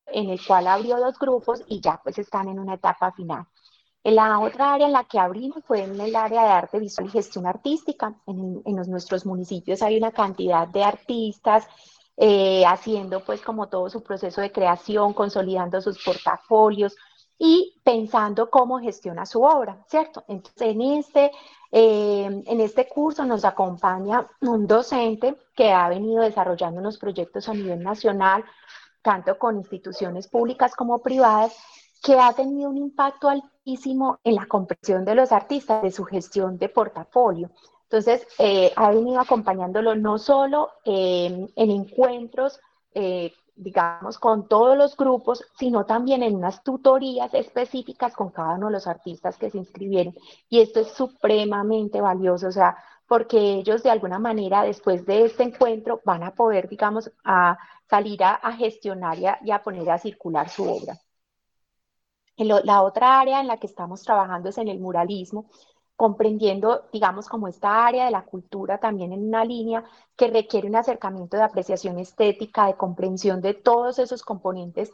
en 0.06 0.30
el 0.30 0.40
cual 0.44 0.66
abrió 0.68 0.96
dos 0.96 1.18
grupos 1.18 1.62
y 1.66 1.82
ya 1.82 2.00
pues 2.02 2.18
están 2.18 2.49
en 2.49 2.58
una 2.58 2.75
etapa 2.76 3.12
final. 3.12 3.44
En 4.02 4.14
la 4.14 4.40
otra 4.40 4.72
área 4.72 4.87
en 4.87 4.94
la 4.94 5.04
que 5.04 5.18
abrimos 5.18 5.62
fue 5.66 5.82
en 5.82 6.00
el 6.00 6.16
área 6.16 6.44
de 6.44 6.49
arte 6.49 6.78
visual 6.78 7.08
y 7.08 7.10
gestión 7.10 7.46
artística. 7.46 8.14
En, 8.26 8.62
nuestros 8.64 9.26
municipios 9.26 9.82
hay 9.82 9.99
una 9.99 10.12
cantidad 10.12 10.66
de 10.66 10.82
artistas 10.82 11.68
eh, 12.16 12.64
haciendo 12.64 13.22
pues 13.22 13.42
como 13.42 13.68
todo 13.68 13.90
su 13.90 14.02
proceso 14.02 14.40
de 14.40 14.50
creación, 14.50 15.12
consolidando 15.12 15.82
sus 15.82 16.02
portafolios 16.02 16.96
y 17.42 17.80
pensando 17.82 18.50
cómo 18.50 18.78
gestiona 18.80 19.25
su 19.25 19.42
obra, 19.42 19.82
¿cierto? 19.88 20.23
Entonces, 20.28 20.61
en 20.61 20.82
este 20.82 21.32
eh, 21.73 22.42
en 22.47 22.61
este 22.61 22.87
curso 22.87 23.25
nos 23.25 23.47
acompaña 23.47 24.28
un 24.42 24.66
docente 24.66 25.38
que 25.56 25.73
ha 25.73 25.88
venido 25.88 26.23
desarrollando 26.23 26.80
unos 26.80 26.99
proyectos 26.99 27.49
a 27.49 27.54
nivel 27.54 27.82
nacional, 27.82 28.44
tanto 29.00 29.38
con 29.38 29.56
instituciones 29.56 30.28
públicas 30.28 30.75
como 30.76 30.99
privadas, 30.99 31.56
que 32.02 32.18
ha 32.18 32.30
tenido 32.35 32.68
un 32.68 32.76
impacto 32.76 33.30
altísimo 33.30 34.18
en 34.23 34.35
la 34.35 34.44
comprensión 34.44 35.06
de 35.06 35.14
los 35.14 35.32
artistas, 35.32 35.82
de 35.82 35.92
su 35.92 36.04
gestión 36.04 36.59
de 36.59 36.68
portafolio. 36.68 37.50
Entonces, 37.85 38.26
eh, 38.38 38.70
ha 38.76 38.90
venido 38.90 39.18
acompañándolo 39.18 39.94
no 39.94 40.18
solo 40.18 40.73
en 40.85 41.50
encuentros 41.56 42.61
eh, 42.92 43.32
digamos, 43.60 44.18
con 44.18 44.48
todos 44.48 44.76
los 44.76 44.96
grupos, 44.96 45.44
sino 45.58 45.84
también 45.84 46.22
en 46.22 46.34
unas 46.36 46.62
tutorías 46.64 47.32
específicas 47.34 48.14
con 48.14 48.30
cada 48.30 48.54
uno 48.54 48.66
de 48.66 48.72
los 48.72 48.86
artistas 48.86 49.36
que 49.36 49.50
se 49.50 49.58
inscribieron. 49.58 50.14
Y 50.48 50.60
esto 50.60 50.80
es 50.80 50.88
supremamente 50.92 52.00
valioso, 52.00 52.48
o 52.48 52.52
sea, 52.52 52.76
porque 53.06 53.54
ellos 53.54 53.82
de 53.82 53.90
alguna 53.90 54.18
manera 54.18 54.62
después 54.62 55.04
de 55.04 55.24
este 55.26 55.42
encuentro 55.42 56.00
van 56.04 56.22
a 56.22 56.34
poder, 56.34 56.68
digamos, 56.68 57.10
a 57.24 57.58
salir 57.88 58.22
a, 58.24 58.52
gestionar 58.52 59.18
y 59.18 59.50
a, 59.50 59.62
poner 59.62 59.90
a 59.90 59.98
circular 59.98 60.48
su 60.48 60.64
obra. 60.64 60.98
la 62.36 62.82
otra 62.82 63.20
área 63.20 63.40
en 63.40 63.46
la 63.48 63.58
que 63.58 63.66
estamos 63.66 64.02
trabajando 64.02 64.48
es 64.48 64.58
en 64.58 64.68
el 64.68 64.80
muralismo 64.80 65.50
comprendiendo, 66.00 66.88
digamos, 66.90 67.28
como 67.28 67.47
esta 67.47 67.85
área 67.87 68.07
de 68.07 68.11
la 68.11 68.25
cultura 68.25 68.78
también 68.78 69.12
en 69.12 69.23
una 69.23 69.45
línea 69.45 69.85
que 70.16 70.28
requiere 70.28 70.66
un 70.66 70.76
acercamiento 70.76 71.37
de 71.37 71.42
apreciación 71.42 71.99
estética, 71.99 72.69
de 72.69 72.75
comprensión 72.75 73.42
de 73.42 73.52
todos 73.52 73.99
esos 73.99 74.23
componentes 74.23 74.90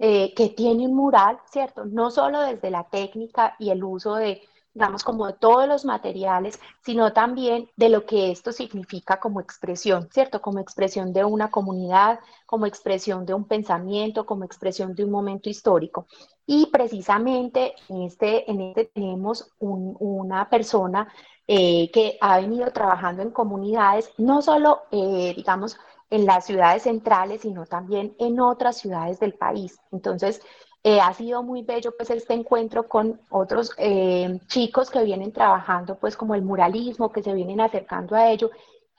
eh, 0.00 0.34
que 0.34 0.48
tiene 0.48 0.88
un 0.88 0.96
mural, 0.96 1.38
¿cierto? 1.48 1.84
No 1.84 2.10
solo 2.10 2.40
desde 2.40 2.72
la 2.72 2.82
técnica 2.90 3.54
y 3.60 3.70
el 3.70 3.84
uso 3.84 4.16
de 4.16 4.42
digamos, 4.78 5.02
como 5.02 5.26
de 5.26 5.32
todos 5.32 5.66
los 5.66 5.84
materiales, 5.84 6.60
sino 6.82 7.12
también 7.12 7.68
de 7.74 7.88
lo 7.88 8.06
que 8.06 8.30
esto 8.30 8.52
significa 8.52 9.18
como 9.18 9.40
expresión, 9.40 10.08
¿cierto? 10.12 10.40
Como 10.40 10.60
expresión 10.60 11.12
de 11.12 11.24
una 11.24 11.50
comunidad, 11.50 12.20
como 12.46 12.64
expresión 12.64 13.26
de 13.26 13.34
un 13.34 13.44
pensamiento, 13.44 14.24
como 14.24 14.44
expresión 14.44 14.94
de 14.94 15.04
un 15.04 15.10
momento 15.10 15.50
histórico. 15.50 16.06
Y 16.46 16.66
precisamente 16.66 17.74
en 17.88 18.02
este, 18.02 18.48
en 18.48 18.60
este 18.60 18.84
tenemos 18.84 19.50
una 19.58 20.48
persona 20.48 21.12
eh, 21.48 21.90
que 21.90 22.16
ha 22.20 22.38
venido 22.38 22.70
trabajando 22.70 23.22
en 23.22 23.32
comunidades, 23.32 24.12
no 24.16 24.42
solo, 24.42 24.82
eh, 24.92 25.32
digamos, 25.34 25.76
en 26.08 26.24
las 26.24 26.46
ciudades 26.46 26.84
centrales, 26.84 27.40
sino 27.40 27.66
también 27.66 28.14
en 28.20 28.38
otras 28.38 28.78
ciudades 28.78 29.18
del 29.18 29.34
país. 29.34 29.80
Entonces, 29.90 30.40
eh, 30.88 31.02
ha 31.02 31.12
sido 31.12 31.42
muy 31.42 31.60
bello 31.62 31.92
pues 31.94 32.08
este 32.08 32.32
encuentro 32.32 32.88
con 32.88 33.20
otros 33.28 33.72
eh, 33.76 34.40
chicos 34.46 34.90
que 34.90 35.04
vienen 35.04 35.32
trabajando 35.34 35.96
pues 35.98 36.16
como 36.16 36.34
el 36.34 36.40
muralismo, 36.40 37.12
que 37.12 37.22
se 37.22 37.34
vienen 37.34 37.60
acercando 37.60 38.16
a 38.16 38.30
ello. 38.30 38.50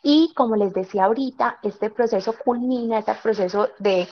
Y 0.03 0.31
como 0.35 0.55
les 0.55 0.71
decía 0.71 1.05
ahorita, 1.05 1.57
este 1.63 1.89
proceso 1.89 2.35
culmina, 2.45 2.99
este 2.99 3.15
proceso 3.15 3.69
de 3.79 4.07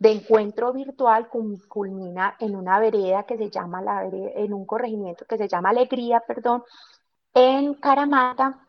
encuentro 0.00 0.74
virtual 0.74 1.28
culmina 1.66 2.36
en 2.38 2.56
una 2.56 2.78
vereda 2.78 3.22
que 3.22 3.38
se 3.38 3.48
llama 3.48 3.80
la 3.80 4.02
vereda, 4.02 4.32
en 4.34 4.52
un 4.52 4.66
corregimiento 4.66 5.24
que 5.24 5.38
se 5.38 5.48
llama 5.48 5.70
Alegría, 5.70 6.20
perdón, 6.20 6.62
en 7.32 7.72
Caramata, 7.72 8.66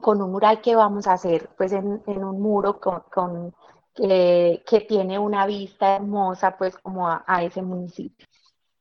con 0.00 0.22
un 0.22 0.30
mural 0.30 0.60
que 0.60 0.76
vamos 0.76 1.08
a 1.08 1.14
hacer 1.14 1.50
pues 1.56 1.72
en, 1.72 2.00
un 2.06 2.40
muro 2.40 2.78
con, 2.78 3.52
que 3.98 4.86
tiene 4.88 5.18
una 5.18 5.46
vista 5.46 5.96
hermosa 5.96 6.56
pues 6.56 6.76
como 6.78 7.08
a, 7.08 7.42
ese 7.42 7.62
municipio. 7.62 8.26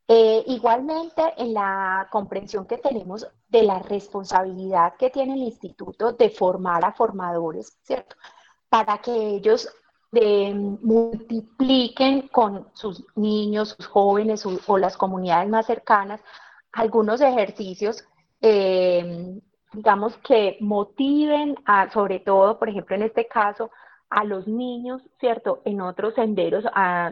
Eh, 0.08 0.44
igualmente 0.48 1.22
en 1.38 1.54
la 1.54 2.08
comprensión 2.12 2.66
que 2.66 2.78
tenemos 2.78 3.28
de 3.50 3.64
la 3.64 3.80
responsabilidad 3.80 4.94
que 4.98 5.10
tiene 5.10 5.34
el 5.34 5.42
instituto 5.42 6.14
de 6.14 6.30
formar 6.30 6.86
a 6.86 6.94
formadores, 6.94 7.78
¿cierto? 7.82 8.16
Para 8.70 9.00
que 9.00 9.12
ellos 9.12 9.68
de, 10.12 10.54
multipliquen 10.82 12.30
con 12.30 12.70
sus 12.74 13.04
niños, 13.16 13.76
sus 13.76 13.88
jóvenes 13.88 14.46
o, 14.46 14.78
las 14.78 14.96
comunidades 14.96 15.50
más 15.50 15.66
cercanas 15.66 16.22
algunos 16.72 17.22
ejercicios, 17.22 18.06
eh, 18.40 19.40
digamos, 19.74 20.16
que 20.18 20.58
motiven 20.60 21.56
a, 21.66 21.90
sobre 21.90 22.20
todo, 22.20 22.60
por 22.60 22.70
ejemplo, 22.70 22.96
en 22.96 23.04
este 23.04 23.28
caso, 23.28 23.72
a 24.10 24.24
los 24.24 24.48
niños, 24.48 25.02
¿cierto? 25.20 25.62
En 25.66 25.82
otros 25.82 26.16
senderos 26.16 26.64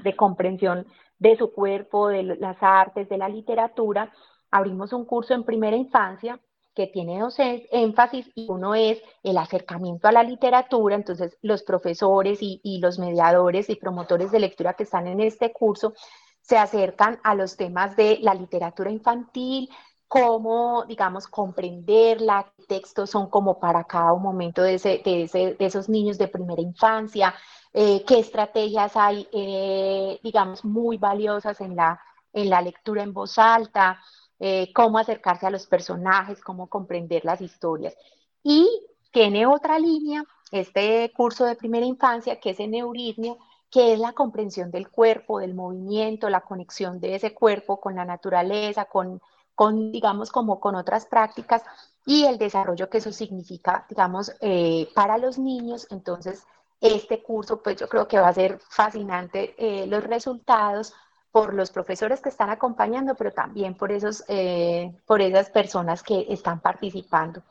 de 0.03 0.15
comprensión 0.15 0.87
de 1.19 1.35
su 1.37 1.51
cuerpo, 1.51 2.07
de 2.07 2.23
las 2.23 2.57
artes, 2.61 3.09
de 3.09 3.17
la 3.17 3.29
literatura. 3.29 4.11
Abrimos 4.51 4.93
un 4.93 5.05
curso 5.05 5.33
en 5.33 5.43
primera 5.43 5.75
infancia 5.75 6.39
que 6.75 6.87
tiene 6.87 7.19
dos 7.19 7.37
énfasis 7.39 8.29
y 8.35 8.47
uno 8.49 8.75
es 8.75 9.01
el 9.23 9.37
acercamiento 9.37 10.07
a 10.07 10.11
la 10.11 10.23
literatura, 10.23 10.95
entonces 10.95 11.37
los 11.41 11.63
profesores 11.63 12.39
y, 12.41 12.79
los 12.81 12.99
mediadores 12.99 13.69
y 13.69 13.75
promotores 13.75 14.29
de 14.31 14.41
lectura 14.41 14.73
que 14.73 14.83
están 14.83 15.07
en 15.07 15.21
este 15.21 15.53
curso 15.53 15.93
se 16.41 16.57
acercan 16.57 17.19
a 17.23 17.33
los 17.33 17.55
temas 17.55 17.95
de 17.95 18.19
la 18.21 18.35
literatura 18.35 18.91
infantil, 18.91 19.69
cómo, 20.07 20.85
digamos, 20.87 21.27
comprenderla, 21.27 22.51
qué 22.57 22.65
textos 22.65 23.09
son 23.09 23.29
como 23.29 23.59
para 23.59 23.83
cada 23.85 24.13
momento 24.15 24.61
de, 24.61 24.77
de, 24.77 25.55
esos 25.59 25.89
niños 25.89 26.17
de 26.17 26.27
primera 26.27 26.61
infancia, 26.61 27.33
eh, 27.73 28.03
qué 28.05 28.19
estrategias 28.19 28.95
hay, 28.95 29.27
eh, 29.31 30.19
digamos, 30.23 30.63
muy 30.63 30.97
valiosas 30.97 31.59
en 31.61 31.75
la, 31.75 31.99
en 32.33 32.49
la 32.49 32.61
lectura 32.61 33.03
en 33.03 33.13
voz 33.13 33.37
alta, 33.37 33.99
eh, 34.39 34.71
cómo 34.73 34.97
acercarse 34.97 35.47
a 35.47 35.49
los 35.49 35.67
personajes, 35.67 36.41
cómo 36.41 36.67
comprender 36.69 37.25
las 37.25 37.41
historias. 37.41 37.95
Y 38.43 38.69
tiene 39.11 39.47
otra 39.47 39.79
línea, 39.79 40.23
este 40.51 41.11
curso 41.15 41.45
de 41.45 41.55
primera 41.55 41.85
infancia, 41.85 42.39
que 42.39 42.51
es 42.51 42.59
en 42.59 42.71
neuritmia, 42.71 43.35
que 43.71 43.93
es 43.93 43.99
la 43.99 44.13
comprensión 44.13 44.71
del 44.71 44.89
cuerpo, 44.89 45.39
del 45.39 45.53
movimiento, 45.53 46.29
la 46.29 46.41
conexión 46.41 46.99
de 46.99 47.15
ese 47.15 47.33
cuerpo 47.33 47.81
con 47.81 47.95
la 47.95 48.05
naturaleza, 48.05 48.85
con, 48.85 49.21
con 49.55 49.91
digamos, 49.91 50.31
como 50.31 50.59
con 50.59 50.75
otras 50.75 51.05
prácticas 51.05 51.63
y 52.05 52.25
el 52.25 52.37
desarrollo 52.37 52.89
que 52.89 52.99
eso 52.99 53.11
significa, 53.11 53.85
digamos, 53.89 54.31
eh, 54.41 54.89
para 54.93 55.17
los 55.17 55.39
niños. 55.39 55.87
Entonces, 55.89 56.45
este 56.81 57.23
curso, 57.23 57.61
pues 57.63 57.77
yo 57.77 57.89
creo 57.89 58.07
que 58.07 58.19
va 58.19 58.27
a 58.27 58.33
ser 58.33 58.59
fascinante 58.59 59.55
eh, 59.57 59.87
los 59.87 60.03
resultados 60.03 60.93
por 61.31 61.53
los 61.53 61.71
profesores 61.71 62.21
que 62.21 62.29
están 62.29 62.49
acompañando, 62.49 63.15
pero 63.15 63.31
también 63.31 63.75
por, 63.75 63.91
esos, 63.91 64.23
eh, 64.27 64.95
por 65.05 65.21
esas 65.21 65.49
personas 65.49 66.03
que 66.03 66.27
están 66.29 66.59
participando. 66.61 67.43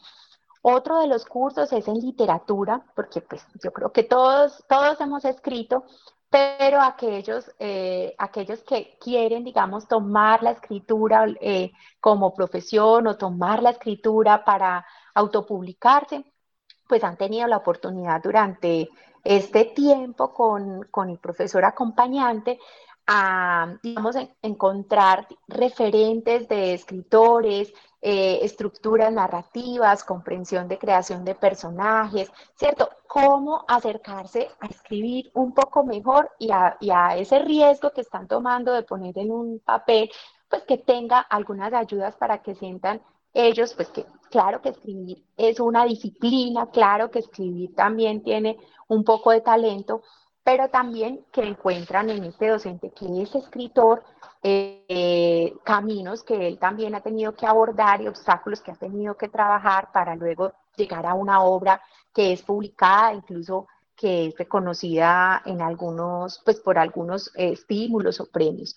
Otro 0.62 1.00
de 1.00 1.08
los 1.08 1.26
cursos 1.26 1.70
es 1.72 1.86
en 1.88 2.00
literatura, 2.00 2.82
porque 2.94 3.20
pues 3.20 3.46
yo 3.62 3.72
creo 3.72 3.92
que 3.92 4.04
todos, 4.04 4.64
todos 4.68 4.98
hemos 5.02 5.26
escrito, 5.26 5.84
pero 6.34 6.80
aquellos, 6.80 7.48
eh, 7.60 8.12
aquellos 8.18 8.64
que 8.64 8.98
quieren, 9.00 9.44
digamos, 9.44 9.86
tomar 9.86 10.42
la 10.42 10.50
escritura 10.50 11.26
eh, 11.40 11.70
como 12.00 12.34
profesión 12.34 13.06
o 13.06 13.16
tomar 13.16 13.62
la 13.62 13.70
escritura 13.70 14.44
para 14.44 14.84
autopublicarse, 15.14 16.24
pues 16.88 17.04
han 17.04 17.16
tenido 17.16 17.46
la 17.46 17.58
oportunidad 17.58 18.20
durante 18.20 18.88
este 19.22 19.66
tiempo 19.66 20.34
con, 20.34 20.82
con 20.90 21.08
el 21.08 21.20
profesor 21.20 21.64
acompañante 21.64 22.58
a, 23.06 23.76
digamos, 23.80 24.16
encontrar 24.42 25.28
referentes 25.46 26.48
de 26.48 26.74
escritores, 26.74 27.72
eh, 28.06 28.40
estructuras 28.42 29.10
narrativas, 29.10 30.04
comprensión 30.04 30.68
de 30.68 30.76
creación 30.76 31.24
de 31.24 31.34
personajes, 31.34 32.30
¿cierto? 32.54 32.90
Cómo 33.06 33.64
acercarse 33.66 34.50
a 34.60 34.66
escribir 34.66 35.30
un 35.32 35.54
poco 35.54 35.84
mejor 35.84 36.30
y 36.38 36.50
a, 36.50 36.76
y 36.80 36.90
a 36.90 37.16
ese 37.16 37.38
riesgo 37.38 37.92
que 37.92 38.02
están 38.02 38.28
tomando 38.28 38.74
de 38.74 38.82
poner 38.82 39.18
en 39.18 39.30
un 39.30 39.58
papel, 39.58 40.10
pues 40.50 40.64
que 40.64 40.76
tenga 40.76 41.18
algunas 41.18 41.72
ayudas 41.72 42.14
para 42.16 42.42
que 42.42 42.54
sientan 42.54 43.00
ellos, 43.32 43.72
pues 43.72 43.88
que 43.88 44.04
claro 44.30 44.60
que 44.60 44.68
escribir 44.68 45.24
es 45.38 45.58
una 45.58 45.86
disciplina, 45.86 46.66
claro 46.70 47.10
que 47.10 47.20
escribir 47.20 47.74
también 47.74 48.22
tiene 48.22 48.58
un 48.86 49.02
poco 49.02 49.30
de 49.30 49.40
talento, 49.40 50.02
pero 50.42 50.68
también 50.68 51.24
que 51.32 51.40
encuentran 51.40 52.10
en 52.10 52.24
este 52.24 52.48
docente 52.48 52.90
que 52.90 53.22
es 53.22 53.34
escritor 53.34 54.04
eh, 54.46 55.54
caminos 55.64 56.22
que 56.22 56.46
él 56.46 56.58
también 56.58 56.94
ha 56.94 57.00
tenido 57.00 57.34
que 57.34 57.46
abordar 57.46 58.02
y 58.02 58.08
obstáculos 58.08 58.60
que 58.60 58.72
ha 58.72 58.76
tenido 58.76 59.16
que 59.16 59.28
trabajar 59.28 59.90
para 59.90 60.14
luego 60.14 60.52
llegar 60.76 61.06
a 61.06 61.14
una 61.14 61.42
obra 61.42 61.80
que 62.12 62.34
es 62.34 62.42
publicada, 62.42 63.14
incluso 63.14 63.66
que 63.96 64.26
es 64.26 64.36
reconocida 64.36 65.40
en 65.46 65.62
algunos, 65.62 66.42
pues 66.44 66.60
por 66.60 66.78
algunos 66.78 67.30
estímulos 67.34 68.20
o 68.20 68.26
premios. 68.26 68.76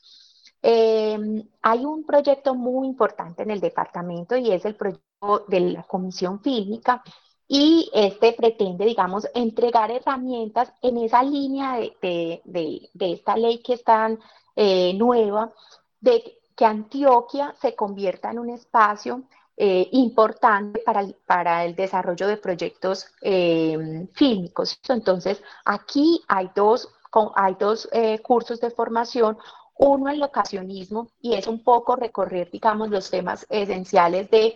Em, 0.62 1.44
hay 1.62 1.86
un 1.86 2.06
proyecto 2.06 2.56
muy 2.56 2.88
importante 2.88 3.44
en 3.44 3.52
el 3.52 3.60
departamento 3.60 4.38
y 4.38 4.52
es 4.52 4.64
el 4.64 4.76
proyecto 4.76 5.46
de 5.50 5.60
la 5.60 5.84
Comisión 5.84 6.40
Fílmica 6.42 7.04
y 7.48 7.90
este 7.94 8.34
pretende, 8.34 8.86
digamos, 8.86 9.28
entregar 9.34 9.92
herramientas 9.92 10.74
en 10.82 10.98
esa 10.98 11.24
línea 11.24 11.78
de, 12.02 12.90
esta 13.00 13.36
ley 13.36 13.60
que 13.60 13.74
es 13.74 13.84
tan 13.84 14.20
eh, 14.58 14.94
nueva, 14.96 15.54
de 16.02 16.40
que 16.56 16.66
Antioquia 16.66 17.54
se 17.62 17.76
convierta 17.76 18.32
en 18.32 18.40
un 18.40 18.50
espacio 18.50 19.22
eh, 19.56 19.88
importante 19.92 20.82
para 20.86 21.02
el, 21.02 21.16
para 21.28 21.64
el, 21.64 21.76
desarrollo 21.76 22.28
de 22.28 22.38
proyectos 22.38 23.06
eh, 23.22 24.08
fílmicos. 24.14 24.80
Entonces, 24.90 25.44
aquí 25.64 26.24
hay 26.28 26.50
dos, 26.56 26.90
hay 27.36 27.56
dos 27.60 27.88
cursos 28.24 28.60
de 28.60 28.72
formación, 28.72 29.38
uno 29.78 30.10
en 30.10 30.20
locacionismo 30.20 31.12
y 31.22 31.36
es 31.36 31.46
un 31.46 31.64
poco 31.64 31.96
recorrer, 31.96 32.50
digamos, 32.50 32.90
los 32.90 33.12
temas 33.12 33.46
esenciales 33.50 34.30
de 34.32 34.56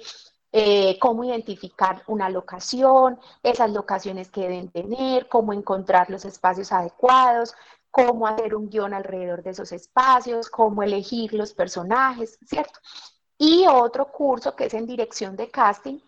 eh, 0.53 0.99
cómo 0.99 1.23
identificar 1.23 2.03
una 2.07 2.29
locación, 2.29 3.17
esas 3.41 3.71
locaciones 3.71 4.29
que 4.29 4.41
deben 4.41 4.69
tener, 4.69 5.29
cómo 5.29 5.53
encontrar 5.53 6.09
los 6.09 6.25
espacios 6.25 6.73
adecuados, 6.73 7.55
cómo 7.91 8.25
hacer 8.27 8.56
un 8.56 8.69
guion 8.69 8.93
alrededor 8.93 9.43
de 9.43 9.51
esos 9.51 9.71
espacios, 9.71 10.49
cómo 10.49 10.82
elegir 10.82 11.34
los 11.34 11.54
personajes, 11.54 12.39
¿cierto? 12.45 12.80
Y 13.38 13.65
otro 13.67 14.12
curso 14.12 14.56
que 14.56 14.65
es 14.65 14.73
en 14.73 14.88
dirección 14.88 15.36
de 15.36 15.49
casting, 15.51 15.99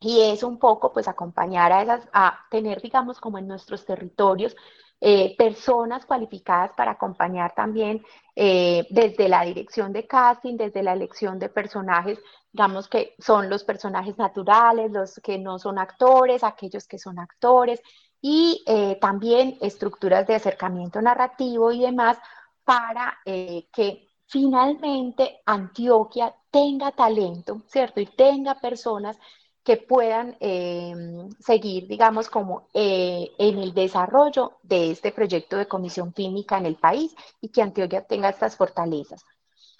y 0.00 0.22
es 0.22 0.42
un 0.42 0.58
poco 0.58 0.92
pues 0.92 1.08
acompañar 1.08 1.72
a 1.72 1.82
esas, 1.82 2.08
a 2.12 2.46
tener 2.50 2.80
digamos 2.80 3.20
como 3.20 3.38
en 3.38 3.46
nuestros 3.46 3.84
territorios 3.84 4.56
eh, 5.02 5.34
personas 5.36 6.04
cualificadas 6.06 6.72
para 6.72 6.92
acompañar 6.92 7.54
también 7.54 8.02
eh, 8.36 8.86
desde 8.90 9.28
la 9.28 9.42
dirección 9.44 9.92
de 9.92 10.06
casting, 10.06 10.56
desde 10.56 10.82
la 10.82 10.92
elección 10.92 11.38
de 11.38 11.48
personajes, 11.48 12.18
digamos 12.52 12.88
que 12.88 13.14
son 13.18 13.48
los 13.48 13.64
personajes 13.64 14.18
naturales, 14.18 14.90
los 14.90 15.20
que 15.22 15.38
no 15.38 15.58
son 15.58 15.78
actores, 15.78 16.44
aquellos 16.44 16.86
que 16.86 16.98
son 16.98 17.18
actores, 17.18 17.82
y 18.20 18.62
eh, 18.66 18.98
también 19.00 19.58
estructuras 19.60 20.26
de 20.26 20.34
acercamiento 20.34 21.00
narrativo 21.00 21.72
y 21.72 21.80
demás 21.80 22.18
para 22.64 23.18
que 23.24 24.08
finalmente 24.26 25.40
Antioquia 25.44 26.34
tenga 26.50 26.92
talento, 26.92 27.62
¿cierto? 27.66 28.00
Y 28.00 28.06
tenga 28.06 28.54
personas 28.54 29.18
que 29.62 29.76
puedan 29.76 30.36
eh, 30.40 30.94
seguir, 31.38 31.86
digamos, 31.86 32.28
como 32.28 32.68
eh, 32.72 33.30
en 33.38 33.58
el 33.58 33.74
desarrollo 33.74 34.58
de 34.62 34.90
este 34.90 35.12
proyecto 35.12 35.56
de 35.56 35.68
comisión 35.68 36.14
fílmica 36.14 36.58
en 36.58 36.66
el 36.66 36.76
país 36.76 37.14
y 37.40 37.50
que 37.50 37.62
Antioquia 37.62 38.02
tenga 38.06 38.30
estas 38.30 38.56
fortalezas. 38.56 39.24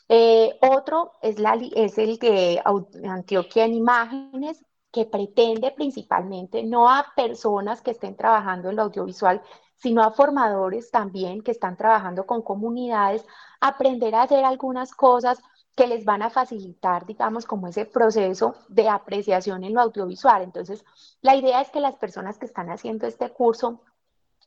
Eh, 0.09 0.59
otro 0.61 1.13
es, 1.23 1.39
la, 1.39 1.55
es 1.75 1.97
el 1.99 2.19
de 2.19 2.63
Antioquia 3.05 3.65
en 3.65 3.75
imágenes, 3.75 4.63
que 4.93 5.05
pretende 5.05 5.71
principalmente 5.71 6.63
no 6.63 6.89
a 6.89 7.07
personas 7.15 7.81
que 7.83 7.93
estén 7.93 8.17
trabajando 8.17 8.71
en 8.71 8.77
lo 8.77 8.83
audiovisual, 8.83 9.43
sino 9.77 10.03
a 10.03 10.11
formadores 10.11 10.91
también 10.91 11.43
que 11.43 11.53
están 11.53 11.77
trabajando 11.77 12.27
con 12.27 12.43
comunidades, 12.43 13.25
aprender 13.61 14.15
a 14.15 14.23
hacer 14.23 14.45
algunas 14.45 14.93
cosas 14.93 15.41
que 15.75 15.87
les 15.87 16.05
van 16.05 16.23
a 16.23 16.31
facilitar, 16.31 17.07
digamos, 17.07 17.47
como 17.47 17.69
ese 17.69 17.87
proceso 17.87 18.55
de 18.69 18.89
apreciación 18.89 19.65
en 19.65 19.75
lo 19.75 19.81
audiovisual. 19.81 20.43
Entonces, 20.43 20.85
la 21.23 21.37
idea 21.37 21.61
es 21.63 21.71
que 21.71 21.81
las 21.81 21.97
personas 21.97 22.39
que 22.39 22.47
están 22.47 22.69
haciendo 22.71 23.07
este 23.07 23.31
curso 23.31 23.81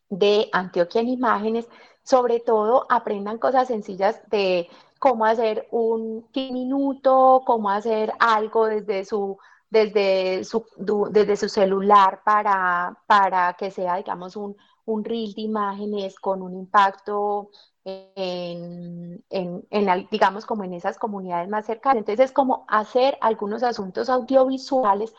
de 0.10 0.49
Antioquia 0.51 1.01
en 1.01 1.10
Imágenes 1.10 1.67
sobre 2.03 2.39
todo 2.39 2.86
aprendan 2.89 3.38
cosas 3.38 3.69
sencillas 3.69 4.21
de 4.29 4.69
cómo 4.99 5.25
hacer 5.25 5.67
un 5.71 6.27
minuto, 6.36 7.43
cómo 7.45 7.69
hacer 7.69 8.13
algo 8.19 8.67
desde 8.67 9.06
su, 9.06 9.38
desde 9.73 10.43
su, 10.43 10.63
desde 11.09 11.36
su 11.36 11.49
celular 11.49 12.21
para, 12.23 12.95
para 13.07 13.53
que 13.53 13.71
sea, 13.71 13.95
digamos, 13.95 14.36
un, 14.36 14.55
un 14.86 15.03
reel 15.03 15.33
de 15.33 15.41
imágenes 15.41 16.19
con 16.19 16.43
un 16.43 16.53
impacto 16.53 17.49
en, 17.83 19.23
en, 19.31 20.07
digamos, 20.12 20.45
como 20.45 20.63
en 20.63 20.75
esas 20.75 20.99
comunidades 20.99 21.49
más 21.49 21.65
cercanas. 21.65 21.97
Entonces, 21.97 22.25
es 22.25 22.31
como 22.31 22.65
hacer 22.67 23.17
algunos 23.19 23.63
asuntos 23.63 24.09
audiovisuales 24.09 25.13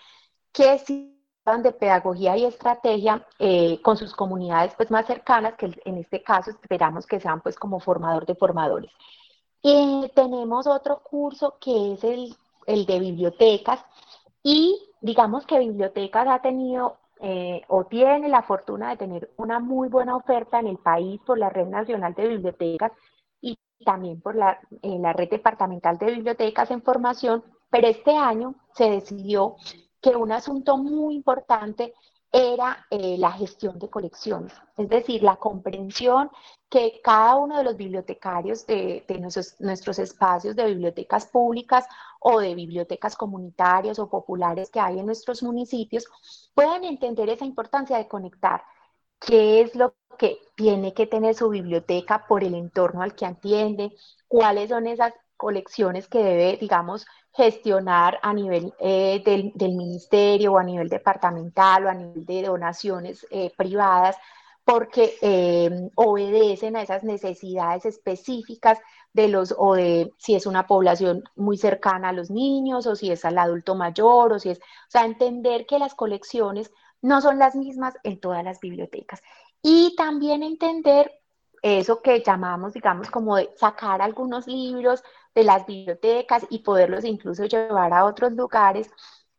que 0.52 0.78
sirvan 0.78 1.62
de 1.64 1.72
pedagogía 1.72 2.36
y 2.36 2.44
estrategia 2.44 3.26
eh, 3.40 3.82
con 3.82 3.96
sus 3.96 4.14
comunidades 4.14 4.74
pues, 4.76 4.88
más 4.92 5.06
cercanas, 5.06 5.54
que 5.54 5.66
en 5.84 5.98
este 5.98 6.22
caso 6.22 6.52
esperamos 6.52 7.06
que 7.06 7.18
sean 7.18 7.40
pues 7.40 7.56
como 7.56 7.80
formador 7.80 8.24
de 8.24 8.36
formadores. 8.36 8.92
Y 9.62 10.12
tenemos 10.14 10.68
otro 10.68 11.02
curso 11.02 11.56
que 11.60 11.94
es 11.94 12.04
el, 12.04 12.36
el 12.66 12.86
de 12.86 13.00
bibliotecas 13.00 13.84
y 14.44 14.78
digamos 15.00 15.46
que 15.46 15.58
bibliotecas 15.58 16.28
ha 16.28 16.40
tenido 16.40 16.98
eh, 17.20 17.62
o 17.68 17.86
tiene 17.86 18.28
la 18.28 18.42
fortuna 18.42 18.90
de 18.90 18.98
tener 18.98 19.30
una 19.36 19.58
muy 19.58 19.88
buena 19.88 20.14
oferta 20.14 20.60
en 20.60 20.66
el 20.66 20.76
país 20.78 21.20
por 21.26 21.38
la 21.38 21.48
Red 21.48 21.68
Nacional 21.68 22.14
de 22.14 22.28
Bibliotecas 22.28 22.92
y 23.40 23.58
también 23.84 24.20
por 24.20 24.36
la, 24.36 24.60
eh, 24.82 24.98
la 25.00 25.14
Red 25.14 25.30
Departamental 25.30 25.96
de 25.96 26.12
Bibliotecas 26.12 26.70
en 26.70 26.82
Formación, 26.82 27.42
pero 27.70 27.88
este 27.88 28.16
año 28.16 28.54
se 28.74 28.90
decidió 28.90 29.56
que 30.02 30.10
un 30.10 30.30
asunto 30.30 30.76
muy 30.76 31.14
importante 31.14 31.94
era 32.34 32.84
eh, 32.90 33.16
la 33.16 33.30
gestión 33.30 33.78
de 33.78 33.88
colecciones, 33.88 34.52
es 34.76 34.88
decir, 34.88 35.22
la 35.22 35.36
comprensión 35.36 36.28
que 36.68 37.00
cada 37.00 37.36
uno 37.36 37.56
de 37.58 37.62
los 37.62 37.76
bibliotecarios 37.76 38.66
de, 38.66 39.04
nuestros, 39.20 39.98
espacios 40.00 40.56
de 40.56 40.66
bibliotecas 40.66 41.26
públicas 41.26 41.86
o 42.18 42.40
de 42.40 42.56
bibliotecas 42.56 43.14
comunitarias 43.14 44.00
o 44.00 44.10
populares 44.10 44.68
que 44.70 44.80
hay 44.80 44.98
en 44.98 45.06
nuestros 45.06 45.44
municipios 45.44 46.08
puedan 46.54 46.82
entender 46.82 47.28
esa 47.28 47.44
importancia 47.44 47.98
de 47.98 48.08
conectar 48.08 48.64
qué 49.20 49.60
es 49.60 49.76
lo 49.76 49.94
que 50.18 50.38
tiene 50.56 50.92
que 50.92 51.06
tener 51.06 51.36
su 51.36 51.48
biblioteca 51.50 52.26
por 52.26 52.42
el 52.42 52.56
entorno 52.56 53.02
al 53.02 53.14
que 53.14 53.26
atiende, 53.26 53.92
cuáles 54.26 54.70
son 54.70 54.88
esas 54.88 55.12
colecciones 55.36 56.08
que 56.08 56.22
debe, 56.22 56.56
digamos, 56.58 57.06
gestionar 57.32 58.18
a 58.22 58.32
nivel 58.32 58.72
eh, 58.78 59.22
del, 59.24 59.74
ministerio 59.74 60.52
o 60.52 60.58
a 60.58 60.64
nivel 60.64 60.88
departamental 60.88 61.86
o 61.86 61.88
a 61.88 61.94
nivel 61.94 62.24
de 62.24 62.42
donaciones 62.42 63.26
eh, 63.30 63.52
privadas, 63.56 64.16
porque 64.64 65.16
eh, 65.20 65.90
obedecen 65.96 66.76
a 66.76 66.82
esas 66.82 67.04
necesidades 67.04 67.84
específicas 67.84 68.78
de 69.12 69.28
los, 69.28 69.54
o 69.56 69.74
de 69.74 70.12
si 70.18 70.34
es 70.34 70.46
una 70.46 70.66
población 70.66 71.24
muy 71.36 71.58
cercana 71.58 72.10
a 72.10 72.12
los 72.12 72.30
niños, 72.30 72.86
o 72.86 72.96
si 72.96 73.10
es 73.10 73.24
al 73.24 73.38
adulto 73.38 73.74
mayor, 73.74 74.32
o 74.32 74.38
si 74.38 74.50
es, 74.50 74.58
o 74.58 74.90
sea, 74.90 75.04
entender 75.04 75.66
que 75.66 75.78
las 75.78 75.94
colecciones 75.94 76.72
no 77.02 77.20
son 77.20 77.38
las 77.38 77.54
mismas 77.54 77.94
en 78.04 78.18
todas 78.20 78.42
las 78.44 78.60
bibliotecas. 78.60 79.22
Y 79.62 79.94
también 79.96 80.42
entender 80.42 81.12
eso 81.64 82.02
que 82.02 82.22
llamamos, 82.22 82.74
digamos, 82.74 83.10
como 83.10 83.36
de 83.36 83.50
sacar 83.56 84.02
algunos 84.02 84.46
libros 84.46 85.02
de 85.34 85.44
las 85.44 85.66
bibliotecas 85.66 86.46
y 86.50 86.58
poderlos 86.60 87.04
incluso 87.04 87.46
llevar 87.46 87.92
a 87.94 88.04
otros 88.04 88.32
lugares, 88.34 88.90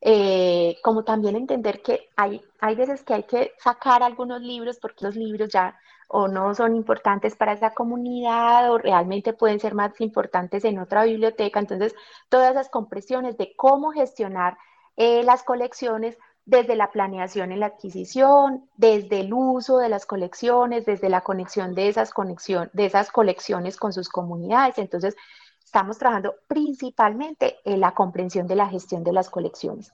eh, 0.01 0.77
como 0.83 1.03
también 1.03 1.35
entender 1.35 1.83
que 1.83 2.09
hay, 2.15 2.41
hay 2.59 2.75
veces 2.75 3.03
que 3.03 3.13
hay 3.13 3.23
que 3.23 3.53
sacar 3.59 4.01
algunos 4.03 4.41
libros 4.41 4.79
porque 4.79 5.05
los 5.05 5.15
libros 5.15 5.49
ya 5.49 5.77
o 6.07 6.27
no 6.27 6.55
son 6.55 6.75
importantes 6.75 7.35
para 7.35 7.53
esa 7.53 7.73
comunidad 7.73 8.71
o 8.71 8.77
realmente 8.79 9.33
pueden 9.33 9.59
ser 9.59 9.75
más 9.75 9.99
importantes 10.01 10.65
en 10.65 10.79
otra 10.79 11.03
biblioteca. 11.03 11.59
Entonces, 11.59 11.93
todas 12.29 12.51
esas 12.51 12.69
compresiones 12.69 13.37
de 13.37 13.53
cómo 13.55 13.91
gestionar 13.91 14.57
eh, 14.97 15.23
las 15.23 15.43
colecciones 15.43 16.17
desde 16.45 16.75
la 16.75 16.91
planeación 16.91 17.51
en 17.51 17.59
la 17.59 17.67
adquisición, 17.67 18.69
desde 18.77 19.21
el 19.21 19.33
uso 19.33 19.79
de 19.79 19.89
las 19.89 20.05
colecciones, 20.05 20.85
desde 20.85 21.09
la 21.09 21.21
conexión 21.21 21.73
de 21.73 21.89
esas, 21.89 22.13
conexión, 22.13 22.69
de 22.73 22.85
esas 22.85 23.11
colecciones 23.11 23.77
con 23.77 23.93
sus 23.93 24.09
comunidades. 24.09 24.77
Entonces, 24.77 25.15
estamos 25.63 25.97
trabajando 25.97 26.35
principalmente 26.47 27.57
en 27.65 27.79
la 27.79 27.93
comprensión 27.93 28.47
de 28.47 28.55
la 28.55 28.67
gestión 28.67 29.03
de 29.03 29.13
las 29.13 29.29
colecciones. 29.29 29.91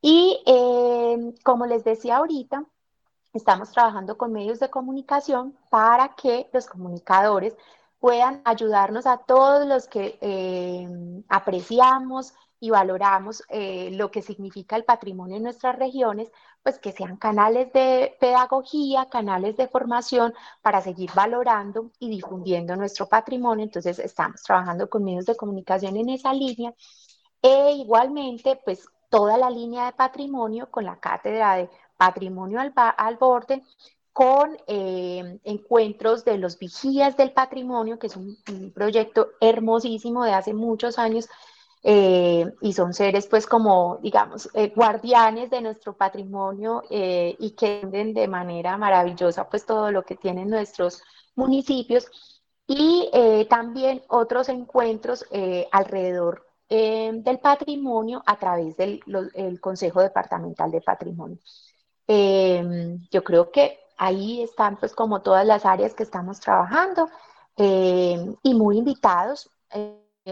Y 0.00 0.42
eh, 0.46 1.34
como 1.44 1.66
les 1.66 1.84
decía 1.84 2.18
ahorita, 2.18 2.64
estamos 3.34 3.70
trabajando 3.70 4.16
con 4.16 4.32
medios 4.32 4.60
de 4.60 4.70
comunicación 4.70 5.56
para 5.70 6.14
que 6.14 6.48
los 6.52 6.66
comunicadores 6.66 7.56
puedan 7.98 8.40
ayudarnos 8.44 9.06
a 9.06 9.18
todos 9.18 9.66
los 9.66 9.88
que 9.88 10.18
eh, 10.20 10.88
apreciamos 11.28 12.32
y 12.60 12.70
valoramos 12.70 13.42
eh, 13.48 13.90
lo 13.92 14.10
que 14.10 14.20
significa 14.22 14.76
el 14.76 14.84
patrimonio 14.84 15.38
en 15.38 15.44
nuestras 15.44 15.78
regiones, 15.78 16.30
pues 16.62 16.78
que 16.78 16.92
sean 16.92 17.16
canales 17.16 17.72
de 17.72 18.16
pedagogía, 18.20 19.08
canales 19.08 19.56
de 19.56 19.66
formación 19.66 20.34
para 20.60 20.82
seguir 20.82 21.10
valorando 21.14 21.90
y 21.98 22.10
difundiendo 22.10 22.76
nuestro 22.76 23.08
patrimonio. 23.08 23.64
Entonces 23.64 23.98
estamos 23.98 24.42
trabajando 24.42 24.90
con 24.90 25.04
medios 25.04 25.24
de 25.26 25.36
comunicación 25.36 25.96
en 25.96 26.10
esa 26.10 26.34
línea 26.34 26.74
e 27.42 27.72
igualmente 27.72 28.60
pues 28.64 28.86
toda 29.08 29.38
la 29.38 29.50
línea 29.50 29.86
de 29.86 29.92
patrimonio 29.92 30.70
con 30.70 30.84
la 30.84 31.00
cátedra 31.00 31.56
de 31.56 31.70
patrimonio 31.96 32.60
al, 32.60 32.72
al 32.76 33.16
borde 33.16 33.62
con 34.12 34.58
eh, 34.66 35.38
encuentros 35.44 36.24
de 36.24 36.36
los 36.36 36.58
vigías 36.58 37.16
del 37.16 37.32
patrimonio, 37.32 37.98
que 37.98 38.08
es 38.08 38.16
un 38.16 38.36
proyecto 38.74 39.30
hermosísimo 39.40 40.24
de 40.24 40.32
hace 40.32 40.52
muchos 40.52 40.98
años 40.98 41.28
eh, 41.82 42.44
y 42.60 42.74
son 42.74 42.92
seres 42.92 43.26
pues 43.26 43.46
como 43.46 43.98
digamos 44.02 44.50
eh, 44.52 44.70
guardianes 44.76 45.48
de 45.48 45.62
nuestro 45.62 45.96
patrimonio 45.96 46.82
eh, 46.90 47.34
y 47.38 47.52
que 47.52 47.80
venden 47.84 48.12
de 48.12 48.28
manera 48.28 48.76
maravillosa 48.76 49.48
pues 49.48 49.64
todo 49.64 49.90
lo 49.90 50.02
que 50.02 50.14
tienen 50.14 50.50
nuestros 50.50 51.02
municipios 51.36 52.06
y 52.66 53.10
también 53.48 54.02
otros 54.08 54.48
encuentros 54.48 55.24
alrededor 55.72 56.46
del 56.68 57.38
patrimonio 57.42 58.22
a 58.24 58.38
través 58.38 58.76
del 58.76 59.00
Consejo 59.60 60.00
Departamental 60.02 60.70
de 60.70 60.80
Patrimonio. 60.80 61.38
yo 62.06 63.24
creo 63.24 63.50
que 63.50 63.80
ahí 63.96 64.42
están 64.42 64.76
pues 64.76 64.94
como 64.94 65.20
todas 65.20 65.44
las 65.44 65.66
áreas 65.66 65.94
que 65.94 66.04
estamos 66.04 66.38
trabajando 66.38 67.08
y 67.56 68.54
muy 68.54 68.78
invitados 68.78 69.50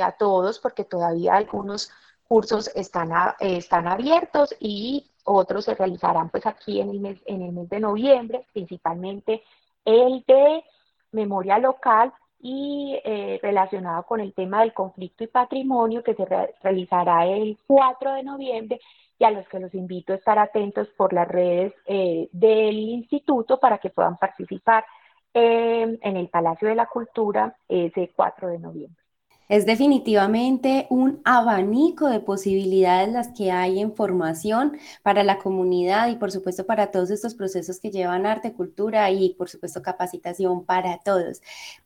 a 0.02 0.12
todos 0.12 0.58
porque 0.58 0.84
todavía 0.84 1.34
algunos 1.34 1.90
cursos 2.28 2.70
están, 2.74 3.10
están 3.40 3.88
abiertos 3.88 4.54
y 4.60 5.10
otros 5.24 5.64
se 5.64 5.74
realizarán 5.74 6.30
pues 6.30 6.46
aquí 6.46 6.80
en 6.80 6.90
el, 6.90 7.00
mes, 7.00 7.22
en 7.26 7.42
el 7.42 7.52
mes 7.52 7.68
de 7.68 7.80
noviembre, 7.80 8.46
principalmente 8.52 9.42
el 9.84 10.24
de 10.26 10.64
memoria 11.12 11.58
local 11.58 12.12
y 12.40 12.98
eh, 13.04 13.40
relacionado 13.42 14.04
con 14.04 14.20
el 14.20 14.32
tema 14.32 14.60
del 14.60 14.72
conflicto 14.72 15.24
y 15.24 15.28
patrimonio 15.28 16.02
que 16.02 16.14
se 16.14 16.24
realizará 16.24 17.26
el 17.26 17.58
4 17.66 18.14
de 18.14 18.22
noviembre 18.22 18.80
y 19.18 19.24
a 19.24 19.30
los 19.30 19.48
que 19.48 19.58
los 19.58 19.74
invito 19.74 20.12
a 20.12 20.16
estar 20.16 20.38
atentos 20.38 20.88
por 20.96 21.12
las 21.12 21.26
redes 21.26 21.74
eh, 21.86 22.28
del 22.30 22.76
instituto 22.76 23.58
para 23.58 23.78
que 23.78 23.90
puedan 23.90 24.16
participar 24.16 24.84
en 25.34 26.16
el 26.16 26.28
Palacio 26.30 26.68
de 26.68 26.74
la 26.74 26.86
Cultura 26.86 27.56
ese 27.68 28.10
4 28.16 28.48
de 28.48 28.58
noviembre. 28.58 28.97
Es 29.48 29.64
definitivamente 29.64 30.86
un 30.90 31.22
abanico 31.24 32.08
de 32.08 32.20
posibilidades 32.20 33.10
las 33.10 33.28
que 33.28 33.50
hay 33.50 33.80
en 33.80 33.94
formación 33.94 34.76
para 35.02 35.24
la 35.24 35.38
comunidad 35.38 36.08
y 36.08 36.16
por 36.16 36.30
supuesto 36.30 36.66
para 36.66 36.90
todos 36.90 37.10
estos 37.10 37.34
procesos 37.34 37.80
que 37.80 37.90
llevan 37.90 38.26
arte, 38.26 38.52
cultura 38.52 39.10
y 39.10 39.34
por 39.34 39.48
supuesto 39.48 39.80
capacitación 39.80 40.66
para 40.66 40.98
todos. 40.98 41.40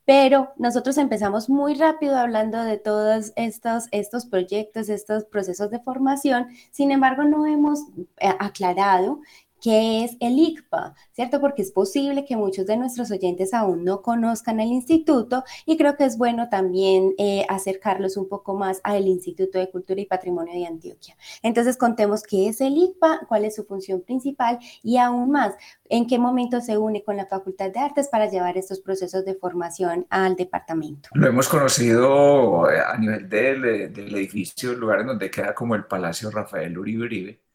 Pero 0.05 0.53
nosotros 0.57 0.99
empezamos 0.99 1.49
muy 1.49 1.75
rápido 1.75 2.17
hablando 2.19 2.65
de 2.65 2.79
todos 2.79 3.33
estos, 3.37 3.85
estos 3.93 4.27
proyectos, 4.27 4.89
estos 4.89 5.25
procesos 5.25 5.71
de 5.71 5.79
formación, 5.79 6.49
sin 6.73 6.91
embargo 6.91 7.23
no 7.23 7.47
hemos 7.47 7.81
eh, 8.19 8.29
aclarado 8.41 9.21
¿Qué 9.63 10.03
es 10.03 10.17
el 10.19 10.41
ICPA? 10.41 10.97
¿Cierto? 11.13 11.41
Porque 11.41 11.63
es 11.63 11.71
posible 11.71 12.25
que 12.25 12.37
muchos 12.37 12.67
de 12.67 12.77
nuestros 12.77 13.13
oyentes 13.13 13.55
aún 13.55 13.85
no 13.85 14.03
conozcan 14.03 14.59
el 14.59 14.73
instituto 14.73 15.45
y 15.67 15.77
creo 15.77 15.97
que 15.97 16.05
es 16.05 16.19
bueno 16.19 16.49
también 16.49 17.15
eh, 17.17 17.47
acercarlos 17.49 18.17
un 18.17 18.29
poco 18.29 18.55
más 18.55 18.81
al 18.83 19.07
Instituto 19.07 19.61
de 19.61 19.71
Cultura 19.71 20.01
y 20.01 20.07
Patrimonio 20.07 20.53
de 20.53 20.67
Antioquia. 20.67 21.17
Entonces, 21.45 21.77
contemos 21.77 22.25
qué 22.25 22.49
es 22.49 22.61
el 22.61 22.77
ICPA, 22.77 23.21
cuál 23.29 23.45
es 23.45 23.55
su 23.55 23.65
función 23.65 24.01
principal 24.01 24.59
y 24.83 24.97
aún 24.97 25.31
más, 25.31 25.55
en 25.89 26.09
qué 26.09 26.19
momento 26.19 26.61
se 26.61 26.77
une 26.77 27.05
con 27.05 27.17
la 27.17 27.27
Facultad 27.27 27.71
de 27.71 27.79
Artes 27.79 28.09
para 28.09 28.29
llevar 28.29 28.59
estos 28.59 28.81
procesos 28.81 29.25
de 29.25 29.37
formación 29.37 30.09
al 30.11 30.35
departamento. 30.35 31.09
Lo 31.15 31.29
hemos 31.29 31.49
conocido 31.49 32.69
eh, 32.69 32.81
a 32.85 32.99
nivel 32.99 33.29
del, 33.29 33.93
del 33.93 34.13
edificio, 34.17 34.73
el 34.73 34.81
lugar 34.81 35.03
en 35.03 35.07
donde 35.07 35.31
queda 35.31 35.55
como 35.55 35.77
el 35.77 35.85
Palacio 35.85 36.33
Rafael 36.33 36.77
Uribe 36.77 37.05
Uribe 37.05 37.52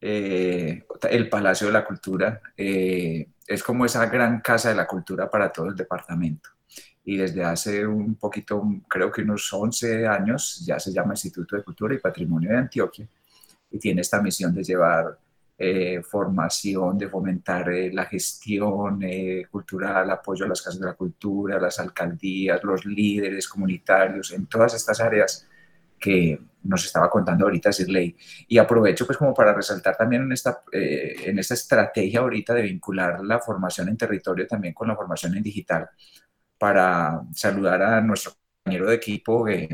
eh, 0.00 0.84
el 1.10 1.28
Palacio 1.28 1.66
de 1.66 1.72
la 1.74 1.84
Cultura, 1.84 2.40
eh, 2.56 3.28
es 3.46 3.62
como 3.62 3.84
esa 3.84 4.06
gran 4.06 4.40
casa 4.40 4.70
de 4.70 4.74
la 4.74 4.86
cultura 4.86 5.30
para 5.30 5.52
todo 5.52 5.66
el 5.66 5.76
departamento. 5.76 6.50
y 7.02 7.16
desde 7.16 7.42
hace 7.42 7.86
un 7.86 8.16
poquito, 8.16 8.62
creo 8.88 9.10
que 9.10 9.22
unos 9.22 9.52
11 9.52 10.06
años, 10.06 10.62
ya 10.66 10.78
se 10.78 10.92
llama 10.92 11.14
Instituto 11.14 11.56
de 11.56 11.64
Cultura 11.64 11.94
y 11.94 11.98
Patrimonio 11.98 12.50
de 12.50 12.58
Antioquia 12.58 13.08
y 13.70 13.78
tiene 13.78 14.02
esta 14.02 14.20
misión 14.22 14.54
de 14.54 14.62
llevar 14.62 15.18
eh, 15.58 16.02
formación, 16.02 16.98
de 16.98 17.08
fomentar 17.08 17.68
la 17.92 18.04
gestión 18.04 19.00
cultural, 19.50 20.10
apoyo 20.10 20.44
a 20.44 20.48
las 20.48 20.62
casas 20.62 20.80
de 20.80 20.86
la 20.86 20.94
cultura, 20.94 21.58
las 21.58 21.80
alcaldías, 21.80 22.62
los 22.62 22.84
líderes 22.84 23.48
comunitarios, 23.48 24.32
en 24.32 24.46
todas 24.46 24.74
estas 24.74 25.00
áreas 25.00 25.48
que 26.00 26.40
nos 26.62 26.84
estaba 26.84 27.10
contando 27.10 27.44
ahorita 27.44 27.72
Sirley. 27.72 28.16
Y 28.48 28.58
aprovecho 28.58 29.06
pues 29.06 29.18
como 29.18 29.34
para 29.34 29.54
resaltar 29.54 29.96
también 29.96 30.22
en 30.22 30.32
esta, 30.32 30.62
en 30.72 31.38
esta 31.38 31.54
estrategia 31.54 32.20
ahorita 32.20 32.54
de 32.54 32.62
vincular 32.62 33.20
la 33.24 33.38
formación 33.38 33.88
en 33.88 33.96
territorio 33.96 34.46
también 34.46 34.74
con 34.74 34.88
la 34.88 34.96
formación 34.96 35.36
en 35.36 35.42
digital, 35.42 35.88
para 36.58 37.22
saludar 37.34 37.82
a 37.82 38.00
nuestro 38.00 38.32
compañero 38.62 38.90
de 38.90 38.96
equipo 38.96 39.44
que 39.44 39.68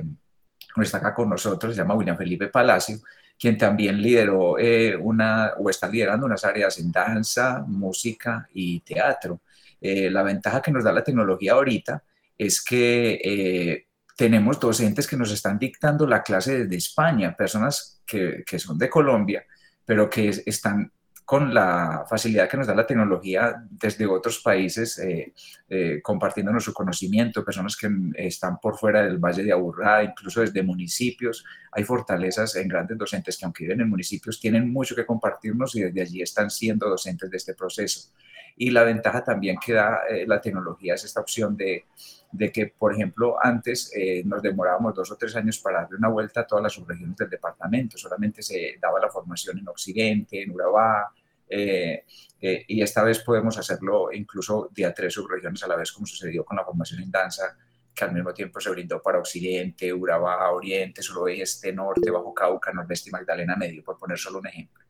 no 0.77 0.83
está 0.83 0.99
acá 0.99 1.15
con 1.15 1.29
nosotros, 1.29 1.75
se 1.75 1.81
llama 1.81 1.95
William 1.95 2.17
Felipe 2.17 2.49
Palacio, 2.49 2.99
quien 3.39 3.59
también 3.59 4.01
lideró 4.01 4.59
eh, 4.59 4.97
una, 4.97 5.55
o 5.59 5.69
está 5.69 5.89
liderando 5.89 6.27
unas 6.27 6.45
áreas 6.45 6.79
en 6.79 6.93
danza, 6.93 7.65
música 7.67 8.49
y 8.53 8.81
teatro. 8.81 9.41
Eh, 9.81 10.11
la 10.11 10.23
ventaja 10.23 10.62
que 10.62 10.71
nos 10.71 10.85
da 10.85 10.93
la 10.93 11.05
tecnología 11.05 11.53
ahorita 11.53 12.03
es 12.39 12.62
que 12.62 13.21
eh, 13.23 13.87
tenemos 14.16 14.59
docentes 14.59 15.07
que 15.07 15.16
nos 15.16 15.31
están 15.31 15.59
dictando 15.59 16.07
la 16.07 16.22
clase 16.22 16.64
desde 16.64 16.76
España, 16.76 17.37
personas 17.37 18.02
que, 18.07 18.42
que 18.46 18.59
son 18.59 18.79
de 18.79 18.88
Colombia, 18.88 19.44
pero 19.85 20.11
que 20.11 20.42
están 20.46 20.90
con 21.26 21.52
la 21.52 22.05
facilidad 22.09 22.48
que 22.48 22.57
nos 22.57 22.68
da 22.68 22.74
la 22.74 22.87
tecnología 22.87 23.57
desde 23.68 24.07
otros 24.07 24.38
países, 24.38 24.96
eh, 25.00 25.35
eh, 25.68 26.00
compartiéndonos 26.00 26.62
su 26.62 26.72
conocimiento, 26.72 27.44
personas 27.44 27.76
que 27.76 27.90
están 28.14 28.61
por 28.61 28.79
fuera 28.79 29.02
del 29.02 29.18
Valle 29.18 29.42
de 29.42 29.50
Aburrá, 29.50 30.05
incluso 30.05 30.40
desde 30.40 30.62
municipios. 30.62 31.44
Hay 31.72 31.83
fortalezas 31.83 32.55
en 32.55 32.68
grandes 32.68 32.96
docentes 32.96 33.37
que 33.37 33.44
aunque 33.44 33.64
viven 33.64 33.81
en 33.81 33.90
municipios, 33.90 34.38
tienen 34.38 34.72
mucho 34.72 34.94
que 34.94 35.05
compartirnos 35.05 35.74
y 35.74 35.83
desde 35.83 36.00
allí 36.00 36.22
están 36.22 36.48
siendo 36.48 36.88
docentes 36.88 37.29
de 37.29 37.37
este 37.38 37.55
proceso. 37.55 38.12
Y 38.57 38.70
la 38.70 38.85
ventaja 38.85 39.24
también 39.24 39.57
que 39.59 39.72
da 39.72 40.02
eh, 40.09 40.26
la 40.29 40.40
tecnología 40.40 40.94
es 40.94 41.02
esta 41.02 41.22
opción 41.22 41.57
de 41.57 41.87
de 42.33 42.53
que, 42.53 42.67
por 42.67 42.93
ejemplo, 42.93 43.37
antes 43.41 43.91
eh, 43.95 44.23
nos 44.25 44.43
demorábamos 44.43 44.95
dos 44.95 45.11
o 45.11 45.17
tres 45.17 45.35
años 45.37 45.59
para 45.59 45.83
darle 45.83 45.97
una 45.97 46.09
vuelta 46.09 46.41
a 46.41 46.47
todas 46.47 46.62
las 46.62 46.73
subregiones 46.73 47.17
del 47.17 47.31
departamento, 47.31 47.97
solamente 47.97 48.43
se 48.43 48.77
daba 48.81 49.01
la 49.01 49.09
formación 49.09 49.59
en 49.59 49.69
Occidente, 49.69 50.43
en 50.43 50.51
Urabá, 50.51 51.12
eh, 51.49 52.05
eh, 52.41 52.65
y 52.67 52.83
esta 52.83 53.03
vez 53.03 53.21
podemos 53.21 53.57
hacerlo 53.59 54.12
incluso 54.12 54.69
de 54.73 54.85
a 54.85 54.93
tres 54.93 55.15
subregiones 55.15 55.62
a 55.62 55.69
la 55.69 55.77
vez, 55.77 55.93
como 55.93 56.07
sucedió 56.07 56.45
con 56.45 56.57
la 56.57 56.65
formación 56.65 57.03
en 57.03 57.11
danza, 57.11 57.57
que 57.95 58.05
al 58.05 58.12
mismo 58.12 58.35
tiempo 58.35 58.61
se 58.61 58.71
brindó 58.71 59.01
para 59.01 59.19
Occidente, 59.19 59.93
Urabá, 59.93 60.51
Oriente, 60.51 61.03
Suroeste, 61.03 61.73
Norte, 61.73 62.11
Bajo 62.11 62.35
Cauca, 62.35 62.73
Nordeste 62.73 63.09
y 63.09 63.12
Magdalena 63.12 63.57
Medio, 63.57 63.83
por 63.83 63.99
poner 63.99 64.19
solo 64.19 64.41
un 64.41 64.47
ejemplo. 64.47 64.86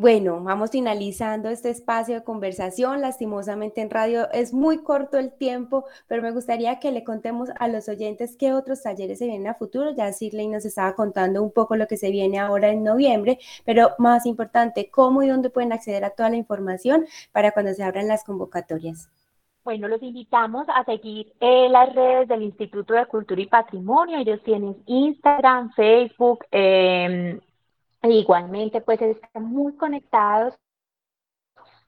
Bueno, 0.00 0.40
vamos 0.40 0.70
finalizando 0.70 1.48
este 1.48 1.70
espacio 1.70 2.14
de 2.14 2.22
conversación. 2.22 3.00
Lastimosamente 3.00 3.80
en 3.80 3.90
radio 3.90 4.30
es 4.30 4.54
muy 4.54 4.84
corto 4.84 5.18
el 5.18 5.32
tiempo, 5.32 5.86
pero 6.06 6.22
me 6.22 6.30
gustaría 6.30 6.78
que 6.78 6.92
le 6.92 7.02
contemos 7.02 7.48
a 7.58 7.66
los 7.66 7.88
oyentes 7.88 8.36
qué 8.36 8.52
otros 8.52 8.80
talleres 8.80 9.18
se 9.18 9.26
vienen 9.26 9.48
a 9.48 9.54
futuro. 9.54 9.90
Ya 9.96 10.12
Sirley 10.12 10.46
nos 10.46 10.64
estaba 10.64 10.94
contando 10.94 11.42
un 11.42 11.50
poco 11.50 11.74
lo 11.74 11.88
que 11.88 11.96
se 11.96 12.12
viene 12.12 12.38
ahora 12.38 12.68
en 12.68 12.84
noviembre, 12.84 13.40
pero 13.64 13.90
más 13.98 14.24
importante, 14.24 14.88
cómo 14.88 15.24
y 15.24 15.28
dónde 15.28 15.50
pueden 15.50 15.72
acceder 15.72 16.04
a 16.04 16.10
toda 16.10 16.30
la 16.30 16.36
información 16.36 17.04
para 17.32 17.50
cuando 17.50 17.74
se 17.74 17.82
abran 17.82 18.06
las 18.06 18.22
convocatorias. 18.22 19.10
Bueno, 19.64 19.88
los 19.88 20.00
invitamos 20.00 20.68
a 20.68 20.84
seguir 20.84 21.32
eh, 21.40 21.68
las 21.70 21.92
redes 21.92 22.28
del 22.28 22.44
Instituto 22.44 22.94
de 22.94 23.04
Cultura 23.06 23.40
y 23.40 23.46
Patrimonio. 23.46 24.18
Ellos 24.18 24.40
tienen 24.44 24.76
Instagram, 24.86 25.72
Facebook, 25.72 26.44
eh, 26.52 27.40
igualmente, 28.02 28.80
pues 28.80 29.00
están 29.02 29.44
muy 29.44 29.76
conectados 29.76 30.54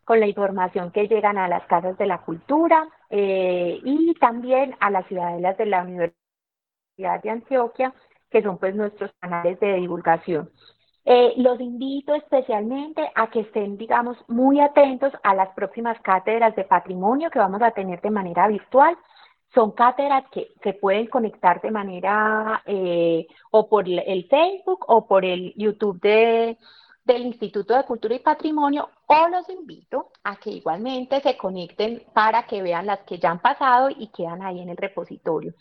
con 0.04 0.18
la 0.18 0.26
información 0.26 0.90
que 0.90 1.06
llegan 1.06 1.38
a 1.38 1.48
las 1.48 1.64
casas 1.66 1.96
de 1.96 2.06
la 2.06 2.22
cultura 2.22 2.88
eh, 3.10 3.80
y 3.84 4.14
también 4.14 4.74
a 4.80 4.90
las 4.90 5.06
ciudadelas 5.06 5.56
de 5.56 5.66
la 5.66 5.82
Universidad 5.82 7.22
de 7.22 7.30
Antioquia, 7.30 7.94
que 8.28 8.42
son 8.42 8.58
pues 8.58 8.74
nuestros 8.74 9.12
canales 9.20 9.60
de 9.60 9.74
divulgación. 9.74 10.50
Eh, 11.04 11.34
los 11.36 11.60
invito 11.60 12.14
especialmente 12.14 13.10
a 13.14 13.30
que 13.30 13.40
estén, 13.40 13.78
digamos, 13.78 14.18
muy 14.28 14.60
atentos 14.60 15.12
a 15.22 15.34
las 15.34 15.48
próximas 15.54 16.00
cátedras 16.02 16.54
de 16.56 16.64
patrimonio 16.64 17.30
que 17.30 17.38
vamos 17.38 17.62
a 17.62 17.70
tener 17.70 18.00
de 18.00 18.10
manera 18.10 18.48
virtual 18.48 18.96
son 19.54 19.72
cátedras 19.72 20.24
que 20.30 20.52
se 20.62 20.74
pueden 20.74 21.06
conectar 21.06 21.60
de 21.60 21.70
manera 21.70 22.62
eh, 22.66 23.26
o 23.50 23.68
por 23.68 23.88
el 23.88 24.28
Facebook 24.28 24.84
o 24.88 25.06
por 25.06 25.24
el 25.24 25.52
YouTube 25.56 26.00
de, 26.00 26.56
del 27.04 27.26
Instituto 27.26 27.74
de 27.74 27.84
Cultura 27.84 28.14
y 28.14 28.20
Patrimonio 28.20 28.88
o 29.06 29.28
los 29.28 29.48
invito 29.48 30.12
a 30.22 30.36
que 30.36 30.50
igualmente 30.50 31.20
se 31.20 31.36
conecten 31.36 32.04
para 32.12 32.46
que 32.46 32.62
vean 32.62 32.86
las 32.86 33.00
que 33.00 33.18
ya 33.18 33.30
han 33.30 33.40
pasado 33.40 33.90
y 33.90 34.08
quedan 34.08 34.42
ahí 34.42 34.60
en 34.60 34.68
el 34.68 34.76
repositorio. 34.76 35.54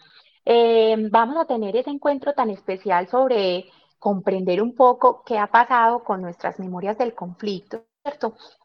Eh, 0.45 0.95
vamos 1.12 1.38
a 1.38 1.45
tener 1.45 1.75
ese 1.75 1.89
encuentro 1.89 2.34
tan 2.34 2.49
especial 2.49 3.08
sobre 3.08 3.65
comprender 3.97 4.62
un 4.62 4.75
poco 4.75 5.23
qué 5.25 5.38
ha 5.38 5.47
pasado 5.47 6.04
con 6.04 6.21
nuestras 6.21 6.60
memorias 6.60 6.97
del 6.97 7.13
conflicto. 7.13 7.84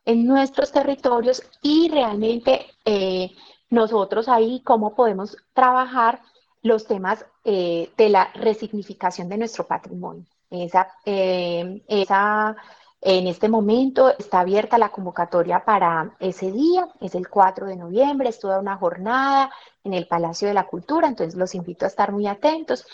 En 0.04 0.26
nuestros 0.26 0.70
territorios 0.72 1.42
y 1.60 1.90
realmente 1.90 2.66
eh, 2.84 3.30
nosotros 3.70 4.28
ahí 4.28 4.60
cómo 4.64 4.94
podemos 4.94 5.36
trabajar 5.52 6.20
los 6.62 6.86
temas 6.86 7.24
eh, 7.44 7.90
de 7.96 8.08
la 8.08 8.32
resignificación 8.34 9.28
de 9.28 9.38
nuestro 9.38 9.66
patrimonio. 9.66 10.24
Esa, 10.50 10.88
eh, 11.04 11.82
esa, 11.88 12.56
en 13.00 13.26
este 13.26 13.48
momento 13.48 14.08
está 14.18 14.40
abierta 14.40 14.78
la 14.78 14.90
convocatoria 14.90 15.64
para 15.64 16.16
ese 16.20 16.50
día, 16.50 16.88
es 17.00 17.14
el 17.14 17.28
4 17.28 17.66
de 17.66 17.76
noviembre, 17.76 18.30
es 18.30 18.40
toda 18.40 18.60
una 18.60 18.76
jornada 18.76 19.50
en 19.82 19.92
el 19.92 20.06
Palacio 20.06 20.48
de 20.48 20.54
la 20.54 20.66
Cultura, 20.66 21.08
entonces 21.08 21.34
los 21.34 21.54
invito 21.54 21.84
a 21.84 21.88
estar 21.88 22.12
muy 22.12 22.26
atentos. 22.26 22.86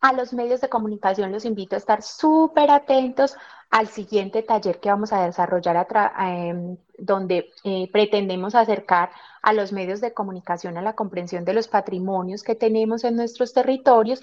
A 0.00 0.12
los 0.12 0.32
medios 0.32 0.60
de 0.60 0.68
comunicación 0.68 1.32
los 1.32 1.44
invito 1.44 1.74
a 1.74 1.78
estar 1.78 2.02
súper 2.02 2.70
atentos 2.70 3.36
al 3.70 3.88
siguiente 3.88 4.42
taller 4.42 4.78
que 4.80 4.90
vamos 4.90 5.12
a 5.12 5.24
desarrollar 5.26 5.86
em, 6.20 6.76
donde 6.98 7.50
eh, 7.64 7.90
pretendemos 7.92 8.54
acercar 8.54 9.10
a 9.42 9.52
los 9.52 9.72
medios 9.72 10.00
de 10.00 10.14
comunicación 10.14 10.76
a 10.76 10.82
la 10.82 10.94
comprensión 10.94 11.44
de 11.44 11.54
los 11.54 11.68
patrimonios 11.68 12.42
que 12.42 12.54
tenemos 12.54 13.04
en 13.04 13.16
nuestros 13.16 13.52
territorios 13.52 14.20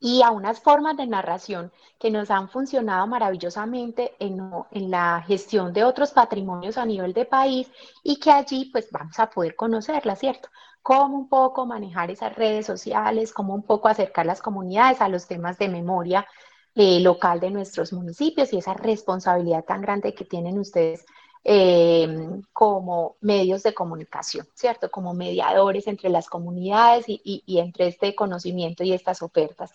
y 0.00 0.22
a 0.22 0.30
unas 0.30 0.60
formas 0.60 0.96
de 0.98 1.06
narración 1.06 1.72
que 1.98 2.10
nos 2.10 2.30
han 2.30 2.50
funcionado 2.50 3.06
maravillosamente 3.06 4.14
en, 4.18 4.50
la 4.90 5.24
gestión 5.26 5.72
de 5.72 5.84
otros 5.84 6.10
patrimonios 6.12 6.76
a 6.76 6.84
nivel 6.84 7.14
de 7.14 7.24
país 7.24 7.70
y 8.02 8.16
que 8.16 8.30
allí 8.30 8.66
pues 8.66 8.90
vamos 8.90 9.18
a 9.18 9.30
poder 9.30 9.56
conocerla, 9.56 10.14
¿cierto? 10.14 10.50
Cómo 10.84 11.16
un 11.16 11.28
poco 11.30 11.64
manejar 11.64 12.10
esas 12.10 12.36
redes 12.36 12.66
sociales, 12.66 13.32
cómo 13.32 13.54
un 13.54 13.62
poco 13.62 13.88
acercar 13.88 14.26
las 14.26 14.42
comunidades 14.42 15.00
a 15.00 15.08
los 15.08 15.26
temas 15.26 15.56
de 15.56 15.70
memoria 15.70 16.26
eh, 16.74 17.00
local 17.00 17.40
de 17.40 17.50
nuestros 17.50 17.94
municipios 17.94 18.52
y 18.52 18.58
esa 18.58 18.74
responsabilidad 18.74 19.64
tan 19.64 19.80
grande 19.80 20.14
que 20.14 20.26
tienen 20.26 20.58
ustedes 20.58 21.06
eh, 21.42 22.06
como 22.52 23.16
medios 23.22 23.62
de 23.62 23.72
comunicación, 23.72 24.46
¿cierto? 24.52 24.90
Como 24.90 25.14
mediadores 25.14 25.86
entre 25.86 26.10
las 26.10 26.28
comunidades 26.28 27.06
y, 27.08 27.42
entre 27.58 27.86
este 27.86 28.14
conocimiento 28.14 28.84
y 28.84 28.92
estas 28.92 29.22
ofertas. 29.22 29.72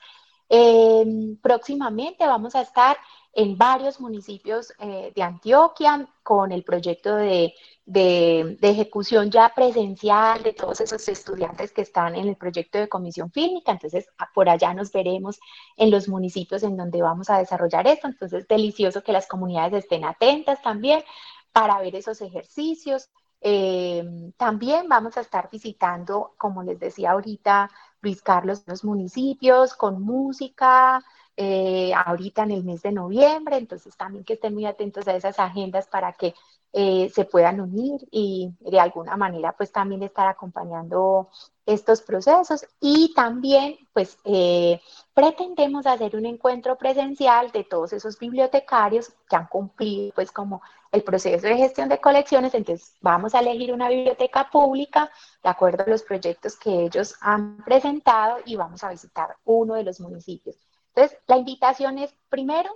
Eh, 0.50 1.06
próximamente 1.42 2.26
vamos 2.26 2.56
a 2.56 2.62
estar 2.62 2.98
en 3.34 3.58
varios 3.58 4.02
municipios 4.02 4.74
eh, 4.80 5.12
de 5.16 5.22
Antioquia 5.22 6.10
con 6.24 6.52
el 6.52 6.64
proyecto 6.64 7.16
de, 7.16 7.54
ejecución 7.86 9.32
ya 9.32 9.52
presencial 9.56 10.44
de 10.44 10.54
todos 10.54 10.82
esos 10.82 11.08
estudiantes 11.08 11.72
que 11.72 11.82
están 11.82 12.16
en 12.16 12.28
el 12.28 12.36
proyecto 12.36 12.78
de 12.80 12.90
comisión 12.90 13.32
fílmica. 13.32 13.72
Entonces, 13.72 14.08
por 14.34 14.50
allá 14.50 14.74
nos 14.74 14.92
veremos 14.92 15.40
en 15.78 15.92
los 15.92 16.08
municipios 16.08 16.64
en 16.64 16.78
donde 16.78 17.02
vamos 17.02 17.30
a 17.30 17.38
desarrollar 17.38 17.88
esto. 17.88 18.08
Entonces, 18.08 18.48
delicioso 18.48 19.04
que 19.04 19.12
las 19.12 19.28
comunidades 19.28 19.84
estén 19.84 20.06
atentas 20.06 20.62
también 20.62 21.04
para 21.52 21.80
ver 21.80 21.96
esos 21.96 22.22
ejercicios. 22.22 23.10
Eh, 23.42 24.04
también 24.38 24.88
vamos 24.90 25.18
a 25.18 25.22
estar 25.22 25.50
visitando, 25.52 26.34
como 26.38 26.64
les 26.64 26.80
decía 26.80 27.12
ahorita, 27.12 27.70
Luis 28.02 28.22
Carlos, 28.22 28.64
los 28.68 28.84
municipios 28.84 29.74
con 29.76 30.02
música, 30.02 31.04
eh, 31.38 31.94
ahorita 31.94 32.44
en 32.44 32.52
el 32.52 32.64
mes 32.64 32.82
de 32.82 32.92
noviembre, 32.92 33.58
entonces 33.58 33.96
también 33.98 34.24
que 34.26 34.34
estén 34.34 34.54
muy 34.54 34.66
atentos 34.66 35.08
a 35.08 35.16
esas 35.16 35.40
agendas 35.40 35.88
para 35.88 36.14
que 36.14 36.34
eh, 36.72 37.10
se 37.14 37.26
puedan 37.26 37.60
unir 37.60 38.08
y 38.12 38.52
de 38.60 38.80
alguna 38.80 39.18
manera 39.18 39.54
pues 39.54 39.72
también 39.72 40.04
estar 40.04 40.28
acompañando 40.28 41.30
estos 41.66 42.02
procesos 42.02 42.66
y 42.80 43.12
también 43.16 43.78
pues 43.92 44.18
eh, 44.24 44.80
pretendemos 45.14 45.88
hacer 45.88 46.16
un 46.16 46.28
encuentro 46.28 46.78
presencial 46.78 47.52
de 47.52 47.64
todos 47.64 47.94
esos 47.94 48.20
bibliotecarios 48.20 49.12
que 49.28 49.36
han 49.36 49.48
cumplido 49.48 50.14
pues 50.14 50.32
como 50.32 50.62
el 50.92 51.04
proceso 51.04 51.48
de 51.48 51.58
gestión 51.58 51.90
de 51.90 52.00
colecciones, 52.00 52.54
entonces 52.54 52.96
vamos 53.02 53.34
a 53.36 53.40
elegir 53.40 53.74
una 53.74 53.90
biblioteca 53.90 54.50
pública 54.50 55.10
de 55.44 55.50
acuerdo 55.50 55.84
a 55.84 55.90
los 55.90 56.04
proyectos 56.04 56.56
que 56.56 56.86
ellos 56.86 57.16
han 57.22 57.58
presentado 57.64 58.38
y 58.46 58.56
vamos 58.56 58.84
a 58.84 58.90
visitar 58.90 59.36
uno 59.46 59.76
de 59.76 59.84
los 59.84 60.00
municipios. 60.00 60.56
Entonces, 60.94 61.18
la 61.28 61.38
invitación 61.38 62.00
es 62.00 62.14
primero 62.30 62.76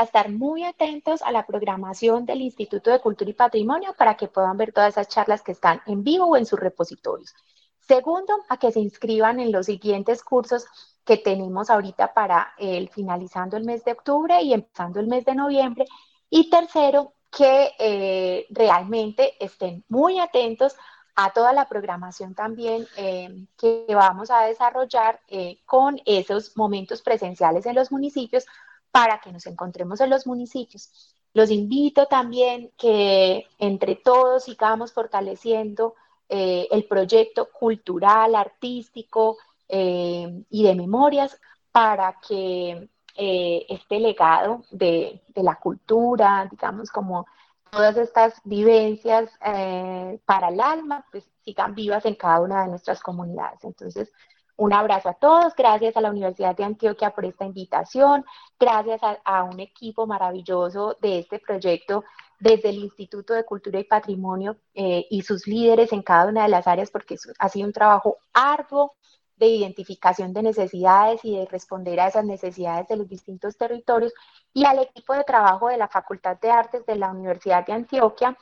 a 0.00 0.04
estar 0.04 0.30
muy 0.30 0.64
atentos 0.64 1.22
a 1.22 1.32
la 1.32 1.46
programación 1.46 2.24
del 2.26 2.40
Instituto 2.40 2.90
de 2.90 3.00
Cultura 3.00 3.30
y 3.30 3.34
Patrimonio 3.34 3.94
para 3.96 4.16
que 4.16 4.28
puedan 4.28 4.56
ver 4.56 4.72
todas 4.72 4.94
esas 4.94 5.08
charlas 5.08 5.42
que 5.42 5.52
están 5.52 5.82
en 5.86 6.02
vivo 6.02 6.26
o 6.26 6.36
en 6.36 6.46
sus 6.46 6.58
repositorios. 6.58 7.34
Segundo, 7.80 8.34
a 8.48 8.56
que 8.56 8.72
se 8.72 8.80
inscriban 8.80 9.40
en 9.40 9.52
los 9.52 9.66
siguientes 9.66 10.22
cursos 10.22 10.66
que 11.04 11.16
tenemos 11.16 11.70
ahorita 11.70 12.14
para 12.14 12.52
el 12.58 12.88
finalizando 12.88 13.56
el 13.56 13.64
mes 13.64 13.84
de 13.84 13.92
octubre 13.92 14.40
y 14.42 14.54
empezando 14.54 15.00
el 15.00 15.06
mes 15.06 15.24
de 15.24 15.34
noviembre. 15.34 15.84
Y 16.30 16.48
tercero, 16.48 17.14
que 17.30 17.72
eh, 17.78 18.46
realmente 18.50 19.34
estén 19.44 19.84
muy 19.88 20.18
atentos 20.18 20.76
a 21.14 21.32
toda 21.32 21.52
la 21.52 21.68
programación 21.68 22.34
también 22.34 22.86
eh, 22.96 23.46
que 23.56 23.86
vamos 23.88 24.30
a 24.30 24.42
desarrollar 24.46 25.20
eh, 25.28 25.58
con 25.66 26.00
esos 26.06 26.56
momentos 26.56 27.02
presenciales 27.02 27.66
en 27.66 27.74
los 27.74 27.92
municipios 27.92 28.46
para 28.90 29.20
que 29.20 29.32
nos 29.32 29.46
encontremos 29.46 30.00
en 30.00 30.10
los 30.10 30.26
municipios. 30.26 31.14
Los 31.32 31.50
invito 31.50 32.06
también 32.06 32.72
que 32.76 33.46
entre 33.58 33.96
todos 33.96 34.44
sigamos 34.44 34.92
fortaleciendo 34.92 35.94
eh, 36.28 36.66
el 36.70 36.84
proyecto 36.86 37.50
cultural, 37.50 38.34
artístico 38.34 39.38
y 39.72 40.64
de 40.64 40.74
memorias 40.74 41.40
para 41.70 42.18
que 42.26 42.88
este 43.14 44.00
legado 44.00 44.64
de, 44.72 45.22
de 45.28 45.42
la 45.44 45.54
cultura, 45.54 46.48
digamos 46.50 46.90
como 46.90 47.24
todas 47.70 47.96
estas 47.96 48.40
vivencias 48.44 49.30
eh, 49.44 50.18
para 50.26 50.48
el 50.48 50.60
alma 50.60 51.06
pues, 51.10 51.30
sigan 51.44 51.74
vivas 51.74 52.04
en 52.04 52.16
cada 52.16 52.40
una 52.40 52.62
de 52.62 52.68
nuestras 52.68 53.00
comunidades. 53.00 53.62
Entonces, 53.64 54.12
un 54.56 54.72
abrazo 54.72 55.08
a 55.08 55.14
todos, 55.14 55.54
gracias 55.56 55.96
a 55.96 56.00
la 56.00 56.10
Universidad 56.10 56.56
de 56.56 56.64
Antioquia 56.64 57.10
por 57.10 57.24
esta 57.24 57.44
invitación, 57.44 58.24
gracias 58.58 59.00
a, 59.24 59.44
un 59.44 59.60
equipo 59.60 60.06
maravilloso 60.06 60.96
de 61.00 61.20
este 61.20 61.38
proyecto 61.38 62.04
desde 62.38 62.70
el 62.70 62.76
Instituto 62.76 63.34
de 63.34 63.44
Cultura 63.44 63.78
y 63.78 63.84
Patrimonio 63.84 64.56
eh, 64.74 65.06
y 65.10 65.22
sus 65.22 65.46
líderes 65.46 65.92
en 65.92 66.02
cada 66.02 66.26
una 66.26 66.42
de 66.42 66.48
las 66.48 66.66
áreas, 66.66 66.90
porque 66.90 67.16
ha 67.38 67.48
sido 67.48 67.66
un 67.66 67.72
trabajo 67.72 68.18
arduo, 68.32 68.94
de 69.40 69.46
identificación 69.46 70.34
de 70.34 70.42
necesidades 70.42 71.24
y 71.24 71.34
de 71.34 71.46
responder 71.46 71.98
a 71.98 72.08
esas 72.08 72.26
necesidades 72.26 72.86
de 72.88 72.96
los 72.96 73.08
distintos 73.08 73.56
territorios, 73.56 74.12
y 74.52 74.66
al 74.66 74.80
equipo 74.80 75.14
de 75.14 75.24
trabajo 75.24 75.68
de 75.68 75.78
la 75.78 75.88
Facultad 75.88 76.38
de 76.38 76.50
Artes 76.50 76.84
de 76.84 76.96
la 76.96 77.10
Universidad 77.10 77.64
de 77.64 77.72
Antioquia, 77.72 78.36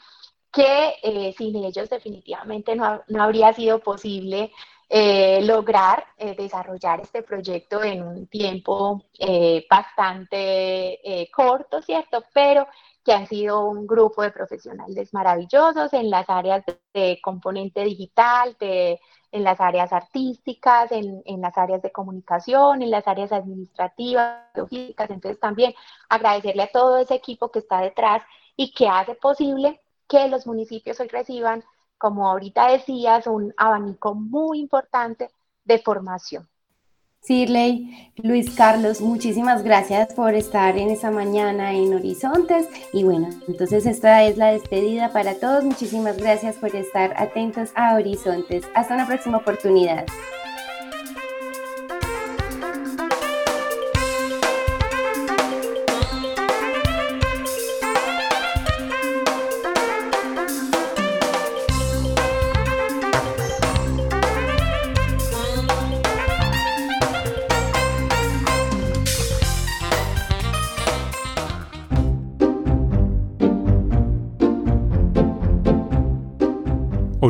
que 0.52 0.94
eh, 1.02 1.34
sin 1.36 1.56
ellos 1.56 1.90
definitivamente 1.90 2.74
no, 2.74 3.02
no, 3.08 3.22
habría 3.22 3.52
sido 3.52 3.80
posible 3.80 4.52
eh, 4.88 5.42
lograr 5.42 6.04
eh, 6.16 6.34
desarrollar 6.34 7.00
este 7.00 7.22
proyecto 7.22 7.82
en 7.82 8.02
un 8.02 8.26
tiempo 8.26 9.04
bastante 9.68 11.28
corto, 11.34 11.82
¿cierto? 11.82 12.24
Pero 12.32 12.66
que 13.04 13.12
han 13.12 13.26
sido 13.26 13.66
un 13.66 13.86
grupo 13.86 14.22
de 14.22 14.30
profesionales 14.30 15.12
maravillosos 15.12 15.92
en 15.92 16.10
las 16.10 16.28
áreas 16.30 16.64
de 16.94 17.20
componente 17.22 17.84
digital, 17.84 18.56
de 18.58 19.00
en 19.30 19.44
las 19.44 19.60
áreas 19.60 19.92
artísticas, 19.92 20.90
en, 20.90 21.22
en, 21.26 21.40
las 21.42 21.56
áreas 21.58 21.82
de 21.82 21.92
comunicación, 21.92 22.82
en 22.82 22.90
las 22.90 23.06
áreas 23.06 23.30
administrativas, 23.32 24.46
logísticas. 24.54 25.10
Entonces 25.10 25.38
también 25.38 25.74
agradecerle 26.08 26.62
a 26.62 26.72
todo 26.72 26.96
ese 26.98 27.14
equipo 27.14 27.50
que 27.50 27.58
está 27.58 27.80
detrás 27.82 28.22
y 28.56 28.72
que 28.72 28.88
hace 28.88 29.14
posible 29.14 29.82
que 30.08 30.28
los 30.28 30.46
municipios 30.46 30.98
hoy 31.00 31.08
reciban, 31.08 31.62
como 31.98 32.28
ahorita 32.28 32.70
decías, 32.70 33.26
un 33.26 33.52
abanico 33.56 34.14
muy 34.14 34.60
importante 34.60 35.30
de 35.64 35.78
formación. 35.78 36.48
Sirley, 37.20 38.12
Luis 38.16 38.54
Carlos, 38.54 39.00
muchísimas 39.00 39.62
gracias 39.62 40.14
por 40.14 40.34
estar 40.34 40.78
en 40.78 40.88
esta 40.90 41.10
mañana 41.10 41.72
en 41.74 41.92
Horizontes. 41.92 42.68
Y 42.92 43.04
bueno, 43.04 43.28
entonces 43.46 43.86
esta 43.86 44.24
es 44.24 44.38
la 44.38 44.52
despedida 44.52 45.12
para 45.12 45.34
todos. 45.34 45.64
Muchísimas 45.64 46.16
gracias 46.16 46.56
por 46.56 46.74
estar 46.74 47.12
atentos 47.16 47.70
a 47.74 47.94
Horizontes. 47.96 48.64
Hasta 48.74 48.94
una 48.94 49.06
próxima 49.06 49.38
oportunidad. 49.38 50.06